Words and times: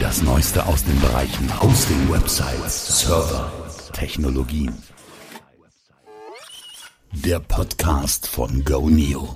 Das 0.00 0.22
Neueste 0.22 0.66
aus 0.66 0.82
den 0.82 0.98
Bereichen 0.98 1.62
Hosting, 1.62 2.10
Websites, 2.10 3.00
Server, 3.00 3.52
Technologien. 3.92 4.72
Der 7.12 7.38
Podcast 7.38 8.26
von 8.26 8.64
GoNeo. 8.64 9.34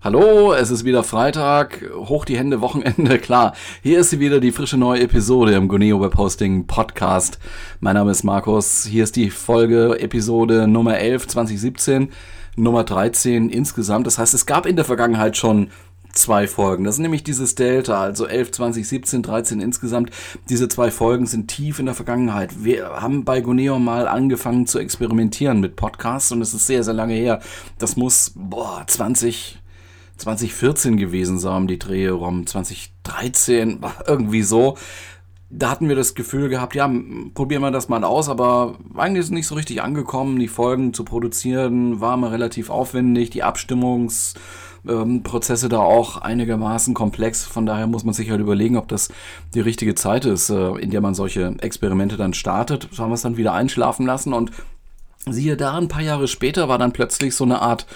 Hallo, 0.00 0.52
es 0.52 0.70
ist 0.70 0.84
wieder 0.84 1.02
Freitag, 1.02 1.82
hoch 1.92 2.24
die 2.24 2.38
Hände, 2.38 2.60
Wochenende, 2.60 3.18
klar. 3.18 3.54
Hier 3.82 3.98
ist 3.98 4.10
sie 4.10 4.20
wieder, 4.20 4.38
die 4.38 4.52
frische 4.52 4.76
neue 4.76 5.00
Episode 5.00 5.54
im 5.54 5.66
Goneo 5.66 6.00
Webhosting 6.00 6.68
Podcast. 6.68 7.40
Mein 7.80 7.94
Name 7.94 8.12
ist 8.12 8.22
Markus, 8.22 8.86
hier 8.86 9.02
ist 9.02 9.16
die 9.16 9.30
Folge, 9.30 9.98
Episode 9.98 10.68
Nummer 10.68 10.96
11, 10.96 11.26
2017, 11.26 12.12
Nummer 12.54 12.84
13 12.84 13.50
insgesamt. 13.50 14.06
Das 14.06 14.18
heißt, 14.18 14.34
es 14.34 14.46
gab 14.46 14.66
in 14.66 14.76
der 14.76 14.84
Vergangenheit 14.84 15.36
schon 15.36 15.70
zwei 16.18 16.46
Folgen. 16.46 16.84
Das 16.84 16.96
ist 16.96 17.00
nämlich 17.00 17.24
dieses 17.24 17.54
Delta, 17.54 18.02
also 18.02 18.26
11, 18.26 18.52
20, 18.52 18.88
17, 18.88 19.22
13 19.22 19.60
insgesamt. 19.60 20.10
Diese 20.48 20.68
zwei 20.68 20.90
Folgen 20.90 21.26
sind 21.26 21.48
tief 21.48 21.78
in 21.78 21.86
der 21.86 21.94
Vergangenheit. 21.94 22.64
Wir 22.64 22.88
haben 23.00 23.24
bei 23.24 23.40
Goneo 23.40 23.78
mal 23.78 24.08
angefangen 24.08 24.66
zu 24.66 24.78
experimentieren 24.78 25.60
mit 25.60 25.76
Podcasts 25.76 26.32
und 26.32 26.42
es 26.42 26.54
ist 26.54 26.66
sehr, 26.66 26.84
sehr 26.84 26.94
lange 26.94 27.14
her. 27.14 27.40
Das 27.78 27.96
muss, 27.96 28.32
boah, 28.34 28.84
20, 28.86 29.58
2014 30.18 30.96
gewesen 30.96 31.38
sein, 31.38 31.66
die 31.66 31.78
Drehe 31.78 32.12
rum, 32.12 32.46
2013, 32.46 33.80
irgendwie 34.06 34.42
so. 34.42 34.76
Da 35.50 35.70
hatten 35.70 35.88
wir 35.88 35.96
das 35.96 36.14
Gefühl 36.14 36.50
gehabt, 36.50 36.74
ja, 36.74 36.90
probieren 37.32 37.62
wir 37.62 37.70
das 37.70 37.88
mal 37.88 38.04
aus, 38.04 38.28
aber 38.28 38.76
eigentlich 38.94 39.20
ist 39.20 39.26
es 39.26 39.32
nicht 39.32 39.46
so 39.46 39.54
richtig 39.54 39.80
angekommen. 39.80 40.38
Die 40.38 40.48
Folgen 40.48 40.92
zu 40.92 41.04
produzieren 41.04 42.00
war 42.00 42.16
mal 42.18 42.30
relativ 42.30 42.68
aufwendig, 42.68 43.30
die 43.30 43.44
Abstimmungs- 43.44 44.34
ähm, 44.86 45.22
da 45.22 45.78
auch 45.78 46.18
einigermaßen 46.18 46.94
komplex. 46.94 47.44
Von 47.44 47.66
daher 47.66 47.86
muss 47.86 48.04
man 48.04 48.14
sich 48.14 48.30
halt 48.30 48.40
überlegen, 48.40 48.76
ob 48.76 48.88
das 48.88 49.08
die 49.54 49.60
richtige 49.60 49.94
Zeit 49.94 50.24
ist, 50.24 50.50
äh, 50.50 50.70
in 50.76 50.90
der 50.90 51.00
man 51.00 51.14
solche 51.14 51.54
Experimente 51.60 52.16
dann 52.16 52.34
startet. 52.34 52.88
So 52.92 53.02
haben 53.02 53.10
wir 53.10 53.14
es 53.14 53.22
dann 53.22 53.36
wieder 53.36 53.52
einschlafen 53.52 54.06
lassen 54.06 54.32
und 54.32 54.50
siehe 55.28 55.56
da, 55.56 55.76
ein 55.76 55.88
paar 55.88 56.02
Jahre 56.02 56.28
später 56.28 56.68
war 56.68 56.78
dann 56.78 56.92
plötzlich 56.92 57.34
so 57.34 57.44
eine 57.44 57.60
Art, 57.60 57.86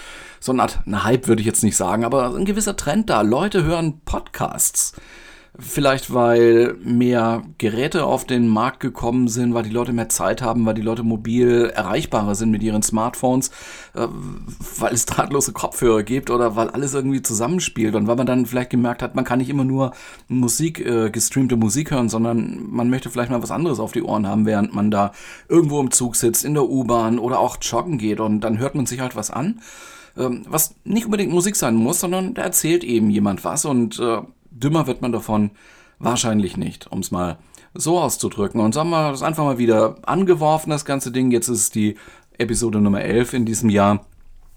so 0.40 0.52
eine 0.52 0.62
Art, 0.62 0.80
eine 0.86 1.05
Hype 1.05 1.28
würde 1.28 1.40
ich 1.40 1.46
jetzt 1.46 1.62
nicht 1.62 1.77
sagen, 1.77 2.05
aber 2.05 2.34
ein 2.34 2.44
gewisser 2.44 2.77
Trend 2.77 3.10
da. 3.10 3.22
Leute 3.22 3.64
hören 3.64 4.00
Podcasts. 4.05 4.94
Vielleicht 5.58 6.14
weil 6.14 6.77
mehr 6.83 7.42
Geräte 7.58 8.06
auf 8.06 8.25
den 8.25 8.48
Markt 8.48 8.81
gekommen 8.81 9.28
sind, 9.28 9.53
weil 9.53 9.64
die 9.64 9.70
Leute 9.70 9.92
mehr 9.92 10.08
Zeit 10.08 10.41
haben, 10.41 10.64
weil 10.64 10.72
die 10.72 10.81
Leute 10.81 11.03
mobil 11.03 11.70
erreichbarer 11.75 12.34
sind 12.34 12.50
mit 12.50 12.62
ihren 12.62 12.83
Smartphones, 12.83 13.50
äh, 13.92 14.08
weil 14.78 14.95
es 14.95 15.05
drahtlose 15.05 15.53
Kopfhörer 15.53 16.05
gibt 16.05 16.30
oder 16.30 16.56
weil 16.56 16.70
alles 16.70 16.95
irgendwie 16.95 17.20
zusammenspielt. 17.20 17.95
Und 17.95 18.06
weil 18.06 18.17
man 18.17 18.27
dann 18.27 18.47
vielleicht 18.47 18.70
gemerkt 18.70 19.03
hat, 19.03 19.14
man 19.14 19.27
kann 19.27 19.41
nicht 19.41 19.50
immer 19.50 19.64
nur 19.64 19.92
Musik, 20.27 20.80
äh, 20.80 21.11
gestreamte 21.11 21.56
Musik 21.56 21.91
hören, 21.91 22.08
sondern 22.08 22.70
man 22.70 22.89
möchte 22.89 23.11
vielleicht 23.11 23.30
mal 23.30 23.42
was 23.42 23.50
anderes 23.50 23.78
auf 23.78 23.92
die 23.92 24.03
Ohren 24.03 24.27
haben, 24.27 24.47
während 24.47 24.75
man 24.75 24.91
da 24.91 25.12
irgendwo 25.50 25.80
im 25.80 25.91
Zug 25.91 26.17
sitzt, 26.17 26.47
in 26.47 26.55
der 26.55 26.67
U-Bahn 26.67 27.19
oder 27.19 27.41
auch 27.41 27.58
joggen 27.61 27.98
geht. 27.98 28.20
Und 28.20 28.41
dann 28.41 28.56
hört 28.56 28.75
man 28.75 28.86
sich 28.86 29.00
halt 29.00 29.17
was 29.17 29.30
an 29.30 29.61
ähm, 30.17 30.45
was 30.48 30.75
nicht 30.84 31.06
unbedingt 31.06 31.33
Musik 31.33 31.56
sein 31.56 31.75
muss, 31.75 32.00
sondern 32.00 32.34
da 32.34 32.42
erzählt 32.42 32.84
eben 32.84 33.11
jemand 33.11 33.45
was. 33.45 33.64
Und 33.64 33.98
äh, 33.98 34.23
dümmer 34.53 34.86
wird 34.86 35.03
man 35.03 35.12
davon 35.12 35.50
wahrscheinlich 35.98 36.56
nicht, 36.56 36.91
um 36.91 37.00
es 37.00 37.11
mal 37.11 37.39
so 37.75 37.98
auszudrücken. 37.98 38.61
Und 38.61 38.75
sagen 38.75 38.91
wir 38.91 39.11
das 39.11 39.22
einfach 39.22 39.45
mal 39.45 39.58
wieder 39.58 39.97
angeworfen, 40.03 40.70
das 40.70 40.84
ganze 40.84 41.11
Ding. 41.11 41.31
Jetzt 41.31 41.48
ist 41.48 41.58
es 41.58 41.70
die 41.70 41.97
Episode 42.39 42.80
Nummer 42.80 43.00
11 43.03 43.34
in 43.34 43.45
diesem 43.47 43.70
Jahr. 43.70 44.05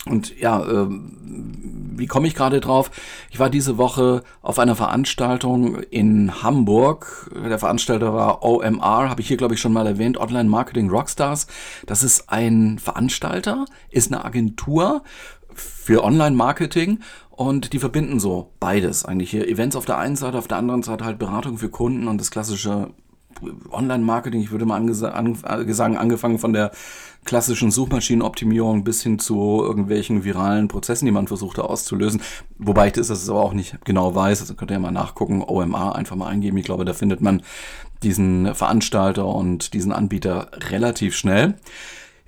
Und 0.06 0.40
ja, 0.40 0.64
äh, 0.64 0.88
wie 0.88 2.06
komme 2.06 2.28
ich 2.28 2.36
gerade 2.36 2.60
drauf? 2.60 2.92
Ich 3.32 3.40
war 3.40 3.50
diese 3.50 3.78
Woche 3.78 4.24
auf 4.44 4.60
einer 4.60 4.76
Veranstaltung 4.76 5.82
in 5.82 6.44
Hamburg. 6.44 7.32
Der 7.34 7.58
Veranstalter 7.58 8.14
war 8.14 8.44
OMR, 8.44 9.10
habe 9.10 9.22
ich 9.22 9.28
hier 9.28 9.38
glaube 9.38 9.56
ich 9.56 9.60
schon 9.60 9.74
mal 9.74 9.88
erwähnt, 9.88 10.20
Online 10.20 10.50
Marketing 10.50 10.90
Rockstars. 10.90 11.48
Das 11.88 12.04
ist 12.04 12.30
ein 12.30 12.78
Veranstalter, 12.78 13.66
ist 13.90 14.14
eine 14.14 14.24
Agentur 14.24 15.02
für 15.56 16.04
Online-Marketing 16.04 17.00
und 17.36 17.74
die 17.74 17.80
verbinden 17.80 18.20
so 18.20 18.52
beides 18.60 19.06
eigentlich 19.06 19.32
hier. 19.32 19.48
Events 19.48 19.76
auf 19.76 19.86
der 19.86 19.98
einen 19.98 20.16
Seite, 20.16 20.38
auf 20.38 20.48
der 20.48 20.58
anderen 20.58 20.84
Seite 20.84 21.06
halt 21.06 21.20
Beratung 21.20 21.58
für 21.58 21.70
Kunden 21.70 22.08
und 22.08 22.20
das 22.20 22.32
klassische 22.32 22.92
Online-Marketing. 23.72 24.42
Ich 24.42 24.52
würde 24.52 24.66
mal 24.66 24.78
angesa 24.78 25.10
an, 25.10 25.38
sagen, 25.68 25.98
angefangen 25.98 26.40
von 26.40 26.54
der 26.54 26.72
klassischen 27.26 27.72
Suchmaschinenoptimierung 27.72 28.84
bis 28.84 29.02
hin 29.02 29.20
zu 29.20 29.62
irgendwelchen 29.64 30.24
viralen 30.24 30.68
Prozessen, 30.68 31.06
die 31.06 31.12
man 31.12 31.28
versucht 31.28 31.60
auszulösen. 31.60 32.22
Wobei 32.58 32.88
ich 32.88 32.94
das, 32.94 33.08
das 33.08 33.30
aber 33.30 33.42
auch 33.42 33.54
nicht 33.54 33.84
genau 33.84 34.16
weiß. 34.16 34.42
Also 34.42 34.54
könnt 34.54 34.72
ihr 34.72 34.76
ja 34.76 34.80
mal 34.80 34.92
nachgucken, 34.92 35.42
OMA 35.42 35.92
einfach 35.92 36.16
mal 36.16 36.28
eingeben. 36.28 36.58
Ich 36.58 36.66
glaube, 36.66 36.86
da 36.86 36.94
findet 36.94 37.22
man 37.22 37.42
diesen 38.04 38.54
Veranstalter 38.54 39.26
und 39.26 39.74
diesen 39.74 39.92
Anbieter 39.92 40.52
relativ 40.70 41.16
schnell. 41.16 41.56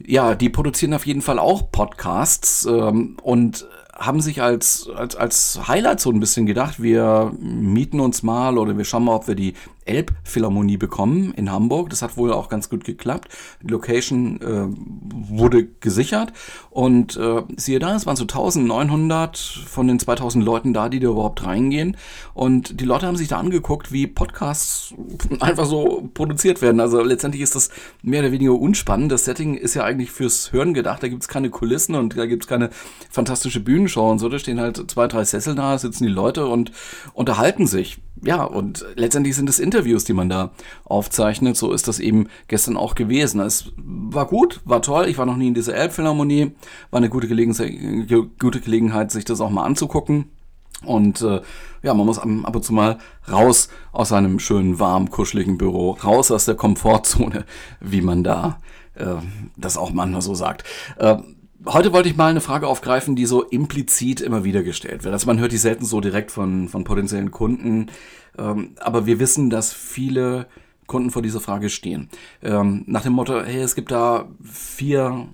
Ja, 0.06 0.36
die 0.36 0.50
produzieren 0.50 0.94
auf 0.94 1.06
jeden 1.06 1.22
Fall 1.22 1.40
auch 1.40 1.72
Podcasts 1.72 2.66
ähm, 2.66 3.18
und 3.22 3.68
haben 3.98 4.22
sich 4.22 4.42
als, 4.42 4.90
als, 4.96 5.16
als 5.16 5.68
Highlight 5.68 6.00
so 6.00 6.12
ein 6.12 6.20
bisschen 6.20 6.46
gedacht, 6.46 6.82
wir 6.82 7.34
mieten 7.40 8.00
uns 8.00 8.24
mal 8.24 8.58
oder 8.58 8.78
wir 8.78 8.86
schauen 8.86 9.06
mal, 9.06 9.16
ob 9.16 9.28
wir 9.28 9.36
die 9.36 9.54
Elbphilharmonie 9.88 10.78
bekommen 10.78 11.34
in 11.34 11.52
Hamburg. 11.52 11.90
Das 11.90 12.02
hat 12.02 12.18
wohl 12.18 12.34
auch 12.34 12.50
ganz 12.50 12.70
gut 12.70 12.84
geklappt. 12.84 13.30
Die 13.62 13.68
Location 13.68 14.42
äh, 14.42 14.68
wurde 15.12 15.68
gesichert 15.80 16.34
und 16.70 17.18
äh, 17.18 17.44
siehe 17.56 17.80
da, 17.80 17.96
es 17.96 18.06
waren 18.06 18.16
so 18.16 18.24
1900 18.24 19.38
von 19.38 19.88
den 19.88 20.00
2000 20.00 20.44
Leuten 20.44 20.74
da, 20.74 20.90
die 20.90 21.00
da 21.00 21.10
überhaupt 21.10 21.46
reingehen. 21.46 21.98
Und 22.34 22.80
die 22.80 22.86
Leute 22.86 23.08
haben 23.08 23.18
sich 23.18 23.28
da 23.28 23.38
angeguckt, 23.38 23.92
wie 23.92 24.08
Podcasts 24.08 24.94
einfach 25.40 25.66
so 25.66 26.10
produziert 26.14 26.62
werden. 26.62 26.80
Also 26.80 27.02
letztendlich 27.02 27.42
ist 27.42 27.56
das 27.56 27.70
mehr 28.02 28.22
oder 28.22 28.32
weniger 28.32 28.54
unspannend. 28.54 29.12
Das 29.12 29.26
Setting 29.26 29.56
ist 29.56 29.74
ja 29.74 29.84
eigentlich 29.84 30.12
fürs 30.12 30.52
Hören 30.52 30.74
gedacht. 30.74 31.04
Da 31.04 31.08
gibt 31.08 31.24
es 31.24 31.28
keine 31.28 31.50
Kulissen 31.50 31.96
und 31.96 32.18
da 32.18 32.26
gibt 32.26 32.44
es 32.44 32.48
keine 32.48 32.70
fantastische 33.10 33.60
Bühnenshow 33.60 34.10
und 34.10 34.20
so. 34.20 34.30
Da 34.30 34.40
stehen 34.40 34.60
halt 34.60 34.90
zwei, 34.90 35.08
drei 35.08 35.24
Sessel 35.24 35.56
da, 35.56 35.78
sitzen 35.78 36.04
die 36.04 36.10
Leute 36.10 36.48
und 36.48 36.72
unterhalten 37.14 37.68
sich. 37.68 38.00
Ja, 38.24 38.44
und 38.44 38.86
letztendlich 38.96 39.36
sind 39.36 39.50
es 39.50 39.60
Interviews 39.60 40.04
die 40.04 40.14
man 40.14 40.30
da 40.30 40.52
aufzeichnet. 40.86 41.58
So 41.58 41.72
ist 41.72 41.88
das 41.88 42.00
eben 42.00 42.28
gestern 42.48 42.78
auch 42.78 42.96
gewesen. 42.96 43.40
Es 43.42 43.72
war 43.78 44.26
gut, 44.26 44.62
war 44.66 44.82
toll. 44.82 45.08
Ich 45.08 45.18
war 45.18 45.26
noch 45.26 45.38
nie 45.38 45.48
in 45.48 45.54
dieser 45.54 45.76
Elbphilharmonie. 45.76 46.52
War 46.90 46.98
eine 46.98 47.10
gute 47.10 47.28
Gelegenheit, 47.28 47.74
gute 48.40 48.62
Gelegenheit, 48.62 49.12
sich 49.12 49.26
das 49.26 49.42
auch 49.42 49.50
mal 49.50 49.64
anzugucken. 49.64 50.32
Und 50.86 51.22
äh, 51.22 51.42
ja, 51.82 51.94
man 51.94 52.06
muss 52.06 52.20
ab 52.20 52.56
und 52.56 52.64
zu 52.64 52.74
mal 52.74 53.00
raus 53.32 53.70
aus 53.92 54.10
seinem 54.10 54.40
schönen, 54.40 54.80
warm, 54.80 55.10
kuscheligen 55.10 55.58
Büro, 55.58 55.92
raus 55.92 56.32
aus 56.32 56.46
der 56.46 56.56
Komfortzone, 56.56 57.46
wie 57.80 58.02
man 58.02 58.24
da 58.24 58.60
äh, 58.94 59.16
das 59.56 59.78
auch 59.78 59.92
manchmal 59.92 60.22
so 60.22 60.36
sagt. 60.36 60.64
Äh, 60.98 61.18
Heute 61.70 61.92
wollte 61.92 62.08
ich 62.08 62.16
mal 62.16 62.30
eine 62.30 62.40
Frage 62.40 62.68
aufgreifen, 62.68 63.16
die 63.16 63.26
so 63.26 63.44
implizit 63.44 64.22
immer 64.22 64.46
wieder 64.46 64.64
gestellt 64.64 65.04
wird. 65.04 65.14
Also 65.14 65.28
man 65.28 65.40
hört 65.40 65.52
die 65.52 65.58
selten 65.58 65.84
so 65.84 66.00
direkt 66.00 66.32
von, 66.32 66.70
von 66.70 66.86
potenziellen 66.86 67.32
Kunden, 67.32 67.88
ähm, 68.38 68.72
aber 68.80 69.06
wir 69.06 69.20
wissen, 69.20 69.50
dass 69.50 69.74
viele 69.74 70.48
Kunden 70.86 71.12
vor 71.12 71.22
dieser 71.22 71.42
Frage 71.42 71.70
stehen. 71.70 72.10
Ähm, 72.42 72.84
nach 72.88 73.04
dem 73.04 73.14
Motto, 73.14 73.42
hey, 73.42 73.62
es 73.62 73.76
gibt 73.76 73.92
da 73.92 74.30
vier 74.44 75.28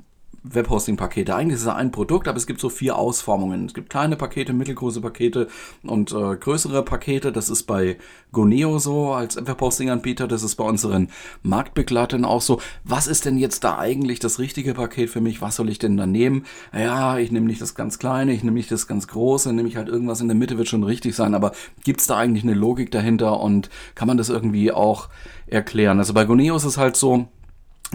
Webhosting-Pakete. 0.44 1.36
Eigentlich 1.36 1.56
ist 1.56 1.62
es 1.62 1.68
ein 1.68 1.92
Produkt, 1.92 2.28
aber 2.28 2.38
es 2.38 2.48
gibt 2.48 2.60
so 2.60 2.70
vier 2.70 2.98
Ausformungen. 2.98 3.66
Es 3.66 3.74
gibt 3.74 3.90
kleine 3.90 4.16
Pakete, 4.16 4.54
mittelgroße 4.54 5.02
Pakete 5.02 5.48
und 5.84 6.12
äh, 6.12 6.36
größere 6.36 6.84
Pakete. 6.84 7.32
Das 7.32 7.50
ist 7.50 7.64
bei 7.64 7.98
Goneo 8.32 8.80
so 8.80 9.14
als 9.14 9.38
Webhosting-Anbieter. 9.38 10.28
Das 10.28 10.44
ist 10.44 10.56
bei 10.56 10.66
unseren 10.66 11.10
Marktbegleitern 11.44 12.26
auch 12.26 12.42
so. 12.42 12.60
Was 12.84 13.08
ist 13.08 13.26
denn 13.26 13.38
jetzt 13.38 13.64
da 13.64 13.78
eigentlich 13.78 14.20
das 14.20 14.40
richtige 14.40 14.74
Paket 14.74 15.10
für 15.10 15.22
mich? 15.22 15.42
Was 15.42 15.56
soll 15.56 15.70
ich 15.70 15.80
denn 15.80 15.98
da 15.98 16.06
nehmen? 16.06 16.46
Ja, 16.74 17.18
ich 17.18 17.32
nehme 17.32 17.48
nicht 17.48 17.62
das 17.62 17.76
ganz 17.76 18.00
kleine, 18.00 18.34
ich 18.34 18.44
nehme 18.44 18.58
nicht 18.58 18.72
das 18.72 18.88
ganz 18.88 19.08
große, 19.08 19.54
nehme 19.54 19.70
ich 19.70 19.78
halt 19.78 19.88
irgendwas 19.88 20.22
in 20.22 20.28
der 20.28 20.36
Mitte, 20.36 20.58
wird 20.58 20.68
schon 20.68 20.84
richtig 20.84 21.16
sein. 21.16 21.36
Aber 21.36 21.54
gibt 21.84 22.02
es 22.02 22.08
da 22.08 22.18
eigentlich 22.18 22.44
eine 22.44 22.54
Logik 22.54 22.92
dahinter 22.92 23.40
und 23.40 23.70
kann 23.96 24.08
man 24.08 24.18
das 24.18 24.30
irgendwie 24.30 24.72
auch 24.72 25.10
erklären? 25.48 26.00
Also 26.00 26.14
bei 26.14 26.26
Goneo 26.26 26.56
ist 26.56 26.66
es 26.66 26.78
halt 26.78 26.96
so, 26.98 27.28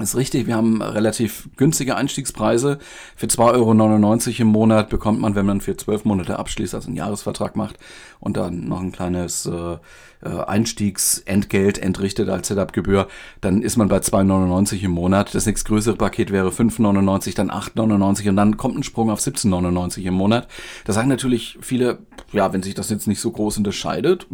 ist 0.03 0.17
richtig, 0.17 0.47
wir 0.47 0.57
haben 0.57 0.83
relativ 0.83 1.49
günstige 1.57 1.97
Einstiegspreise. 1.97 2.79
Für 3.17 3.27
2,99 3.27 4.29
Euro 4.29 4.43
im 4.43 4.49
Monat 4.49 4.89
bekommt 4.89 5.21
man, 5.21 5.35
wenn 5.35 5.47
man 5.47 5.61
für 5.61 5.77
zwölf 5.77 6.05
Monate 6.05 6.39
abschließt, 6.39 6.75
also 6.75 6.89
einen 6.89 6.97
Jahresvertrag 6.97 7.57
macht 7.57 7.79
und 8.21 8.37
dann 8.37 8.69
noch 8.69 8.81
ein 8.81 8.93
kleines 8.93 9.47
äh, 9.47 9.77
Einstiegsentgelt 10.27 11.79
entrichtet 11.79 12.29
als 12.29 12.49
Setup-Gebühr, 12.49 13.07
dann 13.41 13.63
ist 13.63 13.77
man 13.77 13.89
bei 13.89 13.99
2,99 13.99 14.83
im 14.83 14.91
Monat. 14.91 15.35
Das 15.35 15.47
nächstgrößere 15.47 15.97
Paket 15.97 16.33
wäre 16.33 16.49
5,99, 16.49 17.37
dann 17.37 17.51
8,99 17.51 18.29
und 18.29 18.37
dann 18.37 18.57
kommt 18.57 18.77
ein 18.77 18.83
Sprung 18.83 19.11
auf 19.11 19.21
17,99 19.21 20.03
im 20.03 20.15
Monat. 20.15 20.49
Da 20.85 20.93
sagen 20.93 21.09
natürlich 21.09 21.59
viele, 21.61 21.99
ja, 22.33 22.53
wenn 22.53 22.63
sich 22.63 22.75
das 22.75 22.91
jetzt 22.91 23.07
nicht 23.07 23.21
so 23.21 23.31
groß 23.31 23.59
unterscheidet, 23.59 24.27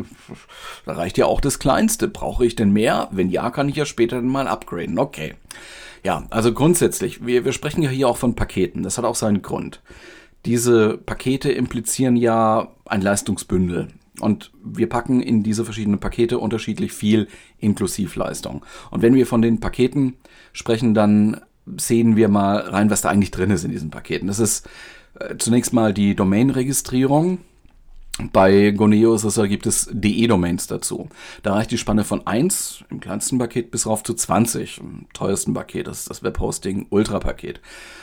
da 0.86 0.92
reicht 0.92 1.18
ja 1.18 1.26
auch 1.26 1.40
das 1.40 1.58
Kleinste. 1.58 2.08
Brauche 2.08 2.46
ich 2.46 2.56
denn 2.56 2.72
mehr? 2.72 3.08
Wenn 3.10 3.28
ja, 3.28 3.50
kann 3.50 3.68
ich 3.68 3.76
ja 3.76 3.84
später 3.84 4.16
dann 4.16 4.28
mal 4.28 4.48
upgraden. 4.48 4.98
Okay. 4.98 5.34
Ja, 6.02 6.24
also 6.30 6.52
grundsätzlich, 6.52 7.24
wir, 7.24 7.44
wir 7.44 7.52
sprechen 7.52 7.82
ja 7.82 7.90
hier 7.90 8.08
auch 8.08 8.18
von 8.18 8.34
Paketen. 8.34 8.82
Das 8.82 8.98
hat 8.98 9.04
auch 9.04 9.14
seinen 9.14 9.40
Grund. 9.40 9.80
Diese 10.44 10.98
Pakete 10.98 11.50
implizieren 11.50 12.16
ja 12.16 12.68
ein 12.84 13.00
Leistungsbündel. 13.00 13.88
Und 14.20 14.52
wir 14.62 14.88
packen 14.88 15.20
in 15.20 15.42
diese 15.42 15.64
verschiedenen 15.64 15.98
Pakete 15.98 16.38
unterschiedlich 16.38 16.92
viel 16.92 17.28
Inklusivleistung. 17.58 18.64
Und 18.90 19.02
wenn 19.02 19.14
wir 19.14 19.26
von 19.26 19.42
den 19.42 19.60
Paketen 19.60 20.14
sprechen, 20.52 20.94
dann 20.94 21.40
sehen 21.76 22.16
wir 22.16 22.28
mal 22.28 22.58
rein, 22.58 22.90
was 22.90 23.00
da 23.00 23.08
eigentlich 23.08 23.30
drin 23.30 23.50
ist 23.50 23.64
in 23.64 23.70
diesen 23.70 23.90
Paketen. 23.90 24.28
Das 24.28 24.38
ist 24.38 24.68
äh, 25.18 25.36
zunächst 25.38 25.72
mal 25.72 25.92
die 25.92 26.14
Domain-Registrierung. 26.14 27.38
Bei 28.32 28.70
Goneo 28.70 29.14
ist 29.14 29.24
es, 29.24 29.34
da 29.34 29.46
gibt 29.48 29.66
es 29.66 29.88
DE-Domains 29.92 30.68
dazu. 30.68 31.08
Da 31.42 31.54
reicht 31.54 31.72
die 31.72 31.78
Spanne 31.78 32.04
von 32.04 32.24
1 32.24 32.84
im 32.88 33.00
kleinsten 33.00 33.38
Paket 33.38 33.72
bis 33.72 33.88
rauf 33.88 34.04
zu 34.04 34.14
20 34.14 34.78
im 34.78 35.06
teuersten 35.12 35.52
Paket. 35.52 35.88
Das 35.88 36.00
ist 36.00 36.10
das 36.10 36.22
Webhosting 36.22 36.86
Ultra-Paket. 36.90 37.60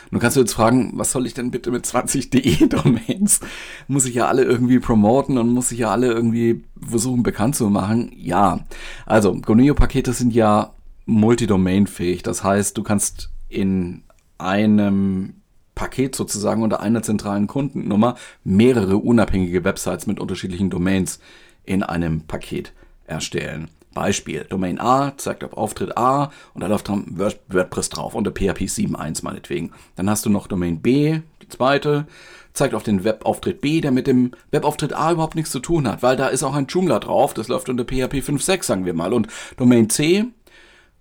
Nun 0.09 0.19
kannst 0.19 0.35
du 0.35 0.41
jetzt 0.41 0.51
fragen, 0.51 0.91
was 0.95 1.13
soll 1.13 1.25
ich 1.25 1.33
denn 1.33 1.49
bitte 1.49 1.71
mit 1.71 1.85
20 1.85 2.29
DE-Domains? 2.29 3.39
Muss 3.87 4.05
ich 4.05 4.15
ja 4.15 4.27
alle 4.27 4.43
irgendwie 4.43 4.79
promoten 4.79 5.37
und 5.37 5.47
muss 5.47 5.71
ich 5.71 5.79
ja 5.79 5.91
alle 5.91 6.07
irgendwie 6.07 6.65
versuchen 6.85 7.23
bekannt 7.23 7.55
zu 7.55 7.69
machen? 7.69 8.11
Ja. 8.17 8.65
Also, 9.05 9.33
Goneo-Pakete 9.33 10.11
sind 10.11 10.33
ja 10.33 10.73
multidomainfähig. 11.05 12.21
Das 12.21 12.43
heißt, 12.43 12.77
du 12.77 12.83
kannst 12.83 13.29
in 13.47 14.03
einem 14.37 15.40
Paket 15.75 16.15
sozusagen 16.15 16.63
unter 16.63 16.81
einer 16.81 17.03
zentralen 17.03 17.47
Kundennummer 17.47 18.15
mehrere 18.43 18.97
unabhängige 18.97 19.63
Websites 19.63 20.07
mit 20.07 20.19
unterschiedlichen 20.19 20.69
Domains 20.69 21.19
in 21.65 21.83
einem 21.83 22.21
Paket 22.21 22.73
erstellen. 23.05 23.69
Beispiel, 23.93 24.45
Domain 24.49 24.79
A 24.79 25.17
zeigt 25.17 25.43
auf 25.43 25.53
Auftritt 25.53 25.97
A 25.97 26.31
und 26.53 26.61
da 26.61 26.67
läuft 26.67 26.87
dann 26.87 27.05
WordPress 27.17 27.89
drauf 27.89 28.15
unter 28.15 28.31
PHP 28.31 28.61
7.1 28.61 29.23
meinetwegen. 29.23 29.71
Dann 29.95 30.09
hast 30.09 30.25
du 30.25 30.29
noch 30.29 30.47
Domain 30.47 30.81
B, 30.81 31.19
die 31.41 31.49
zweite, 31.49 32.07
zeigt 32.53 32.73
auf 32.73 32.83
den 32.83 33.03
Webauftritt 33.03 33.59
B, 33.61 33.81
der 33.81 33.91
mit 33.91 34.07
dem 34.07 34.31
Webauftritt 34.51 34.93
A 34.93 35.11
überhaupt 35.11 35.35
nichts 35.35 35.51
zu 35.51 35.59
tun 35.59 35.87
hat, 35.87 36.03
weil 36.03 36.15
da 36.15 36.27
ist 36.27 36.43
auch 36.43 36.55
ein 36.55 36.67
Joomla 36.67 36.99
drauf, 36.99 37.33
das 37.33 37.47
läuft 37.49 37.69
unter 37.69 37.83
PHP 37.83 38.15
5.6, 38.15 38.63
sagen 38.63 38.85
wir 38.85 38.93
mal. 38.93 39.13
Und 39.13 39.27
Domain 39.57 39.89
C 39.89 40.25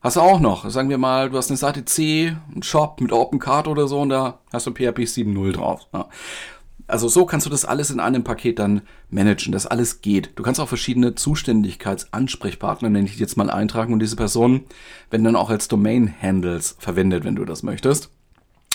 Hast 0.02 0.16
du 0.16 0.20
auch 0.20 0.40
noch, 0.40 0.68
sagen 0.70 0.88
wir 0.88 0.96
mal, 0.96 1.28
du 1.28 1.36
hast 1.36 1.50
eine 1.50 1.58
Seite 1.58 1.84
C, 1.84 2.34
einen 2.50 2.62
Shop 2.62 3.02
mit 3.02 3.12
Open 3.12 3.38
Card 3.38 3.68
oder 3.68 3.86
so 3.86 4.00
und 4.00 4.08
da 4.08 4.38
hast 4.50 4.66
du 4.66 4.70
PHP 4.70 5.00
7.0 5.00 5.52
drauf. 5.52 5.86
Ja. 5.92 6.08
Also 6.86 7.08
so 7.08 7.26
kannst 7.26 7.44
du 7.44 7.50
das 7.50 7.66
alles 7.66 7.90
in 7.90 8.00
einem 8.00 8.24
Paket 8.24 8.58
dann 8.58 8.80
managen, 9.10 9.52
das 9.52 9.66
alles 9.66 10.00
geht. 10.00 10.30
Du 10.36 10.42
kannst 10.42 10.58
auch 10.58 10.68
verschiedene 10.68 11.14
Zuständigkeitsansprechpartner, 11.14 12.88
nenne 12.88 13.06
ich 13.06 13.18
jetzt 13.18 13.36
mal, 13.36 13.50
eintragen 13.50 13.92
und 13.92 14.00
diese 14.00 14.16
Personen 14.16 14.62
werden 15.10 15.24
dann 15.24 15.36
auch 15.36 15.50
als 15.50 15.68
Domain-Handles 15.68 16.76
verwendet, 16.78 17.24
wenn 17.24 17.36
du 17.36 17.44
das 17.44 17.62
möchtest. 17.62 18.10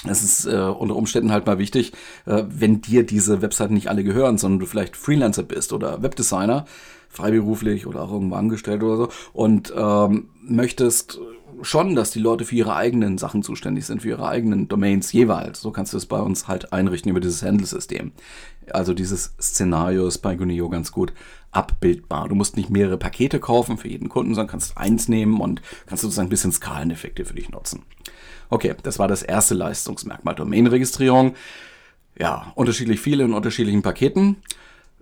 Es 0.08 0.24
ist 0.24 0.46
äh, 0.46 0.56
unter 0.58 0.96
Umständen 0.96 1.32
halt 1.32 1.48
mal 1.48 1.58
wichtig, 1.58 1.94
äh, 2.28 2.44
wenn 2.48 2.82
dir 2.82 3.04
diese 3.04 3.42
Webseiten 3.42 3.74
nicht 3.74 3.90
alle 3.90 4.04
gehören, 4.04 4.38
sondern 4.38 4.60
du 4.60 4.68
vielleicht 4.68 4.96
Freelancer 4.96 5.44
bist 5.44 5.74
oder 5.74 6.04
Webdesigner, 6.04 6.66
freiberuflich 7.10 7.88
oder 7.88 8.02
auch 8.02 8.12
irgendwo 8.12 8.36
angestellt 8.36 8.84
oder 8.84 8.98
so 8.98 9.10
und 9.34 9.74
ähm, 9.76 10.30
möchtest 10.42 11.20
schon, 11.62 11.96
dass 11.96 12.12
die 12.12 12.20
Leute 12.20 12.46
für 12.46 12.56
ihre 12.56 12.76
eigenen 12.76 13.18
Sachen 13.18 13.44
zuständig 13.44 13.86
sind, 13.86 14.02
für 14.02 14.10
ihre 14.10 14.28
eigenen 14.28 14.68
Domains 14.68 15.12
jeweils. 15.12 15.62
So 15.62 15.72
kannst 15.72 15.94
du 15.94 15.98
es 15.98 16.06
bei 16.06 16.20
uns 16.20 16.48
halt 16.48 16.74
einrichten 16.74 17.12
über 17.12 17.20
dieses 17.20 17.44
Handle-System. 17.44 18.12
Also 18.72 18.94
dieses 18.94 19.36
Szenario 19.40 20.08
ist 20.08 20.20
bei 20.20 20.36
Guneo 20.36 20.70
ganz 20.70 20.92
gut 20.92 21.14
abbildbar. 21.52 22.28
Du 22.28 22.36
musst 22.36 22.58
nicht 22.58 22.70
mehrere 22.70 22.98
Pakete 22.98 23.40
kaufen 23.40 23.78
für 23.78 23.88
jeden 23.88 24.10
Kunden, 24.10 24.36
sondern 24.36 24.52
kannst 24.52 24.78
eins 24.78 25.08
nehmen 25.08 25.40
und 25.40 25.62
kannst 25.86 26.02
sozusagen 26.02 26.28
ein 26.28 26.32
bisschen 26.32 26.52
Skaleneffekte 26.52 27.26
für 27.26 27.36
dich 27.36 27.50
nutzen. 27.50 27.84
Okay, 28.50 28.76
das 28.84 29.00
war 29.00 29.08
das 29.08 29.24
erste 29.24 29.56
Leistungsmerkmal. 29.56 30.36
Domainregistrierung. 30.36 31.36
Ja, 32.18 32.52
unterschiedlich 32.56 33.00
viele 33.00 33.24
in 33.24 33.34
unterschiedlichen 33.34 33.82
Paketen. 33.82 34.38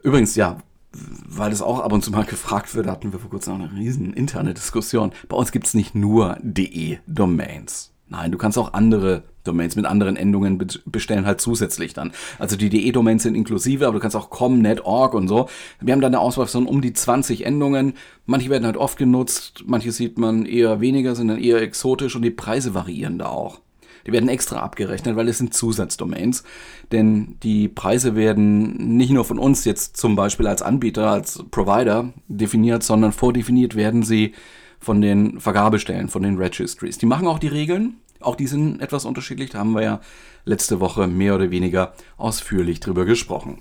Übrigens, 0.02 0.36
ja, 0.36 0.58
weil 0.94 1.50
das 1.50 1.62
auch 1.62 1.80
ab 1.80 1.92
und 1.92 2.04
zu 2.04 2.12
mal 2.12 2.26
gefragt 2.26 2.76
wird, 2.76 2.88
hatten 2.88 3.12
wir 3.12 3.20
vor 3.20 3.30
kurzem 3.30 3.54
auch 3.54 3.60
eine 3.60 3.74
riesen 3.74 4.14
interne 4.14 4.54
Diskussion. 4.54 5.12
Bei 5.28 5.36
uns 5.36 5.52
gibt 5.52 5.68
es 5.68 5.74
nicht 5.74 5.96
nur 5.96 6.38
DE-Domains. 6.42 7.92
Nein, 8.10 8.32
du 8.32 8.38
kannst 8.38 8.58
auch 8.60 8.74
andere 8.74 9.24
Domains 9.44 9.76
mit 9.76 9.86
anderen 9.86 10.16
Endungen 10.16 10.64
bestellen, 10.86 11.26
halt 11.26 11.42
zusätzlich 11.42 11.94
dann. 11.94 12.12
Also 12.38 12.56
die 12.56 12.70
DE-Domains 12.70 13.24
sind 13.24 13.36
inklusive, 13.36 13.88
aber 13.88 13.96
du 13.96 14.00
kannst 14.02 14.16
auch 14.16 14.30
com, 14.30 14.62
net, 14.62 14.86
org 14.86 15.16
und 15.16 15.28
so. 15.28 15.50
Wir 15.82 15.94
haben 15.94 16.02
da 16.02 16.08
eine 16.08 16.20
Auswahl 16.20 16.48
von 16.48 16.68
um 16.68 16.82
die 16.82 16.94
20 16.94 17.46
Endungen. 17.46 17.94
Manche 18.26 18.50
werden 18.50 18.66
halt 18.66 18.78
oft 18.78 18.98
genutzt, 18.98 19.64
manche 19.66 19.92
sieht 19.92 20.18
man 20.18 20.46
eher 20.46 20.80
weniger, 20.80 21.16
sind 21.16 21.30
dann 21.30 21.40
eher 21.40 21.62
exotisch 21.62 22.16
und 22.16 22.22
die 22.22 22.30
Preise 22.30 22.74
variieren 22.74 23.18
da 23.18 23.30
auch. 23.30 23.62
Die 24.06 24.12
werden 24.12 24.30
extra 24.30 24.60
abgerechnet, 24.60 25.16
weil 25.16 25.28
es 25.30 25.38
sind 25.38 25.54
Zusatzdomains. 25.54 26.44
Denn 26.92 27.38
die 27.44 27.68
Preise 27.68 28.16
werden 28.16 28.98
nicht 28.98 29.12
nur 29.12 29.26
von 29.26 29.40
uns 29.40 29.66
jetzt 29.66 29.98
zum 29.98 30.16
Beispiel 30.16 30.48
als 30.48 30.62
Anbieter, 30.62 31.10
als 31.10 31.44
Provider 31.52 32.14
definiert, 32.28 32.84
sondern 32.84 33.12
vordefiniert 33.12 33.76
werden 33.76 34.04
sie 34.04 34.34
von 34.80 35.02
den 35.02 35.40
Vergabestellen, 35.40 36.10
von 36.10 36.24
den 36.24 36.38
Registries. 36.38 36.98
Die 36.98 37.06
machen 37.06 37.28
auch 37.28 37.40
die 37.40 37.48
Regeln. 37.48 37.96
Auch 38.20 38.36
die 38.36 38.48
sind 38.48 38.82
etwas 38.82 39.06
unterschiedlich. 39.06 39.50
Da 39.52 39.60
haben 39.60 39.74
wir 39.74 39.84
ja 39.84 40.02
letzte 40.46 40.80
Woche 40.80 41.08
mehr 41.08 41.36
oder 41.36 41.52
weniger 41.52 41.94
ausführlich 42.18 42.80
drüber 42.80 43.06
gesprochen. 43.06 43.60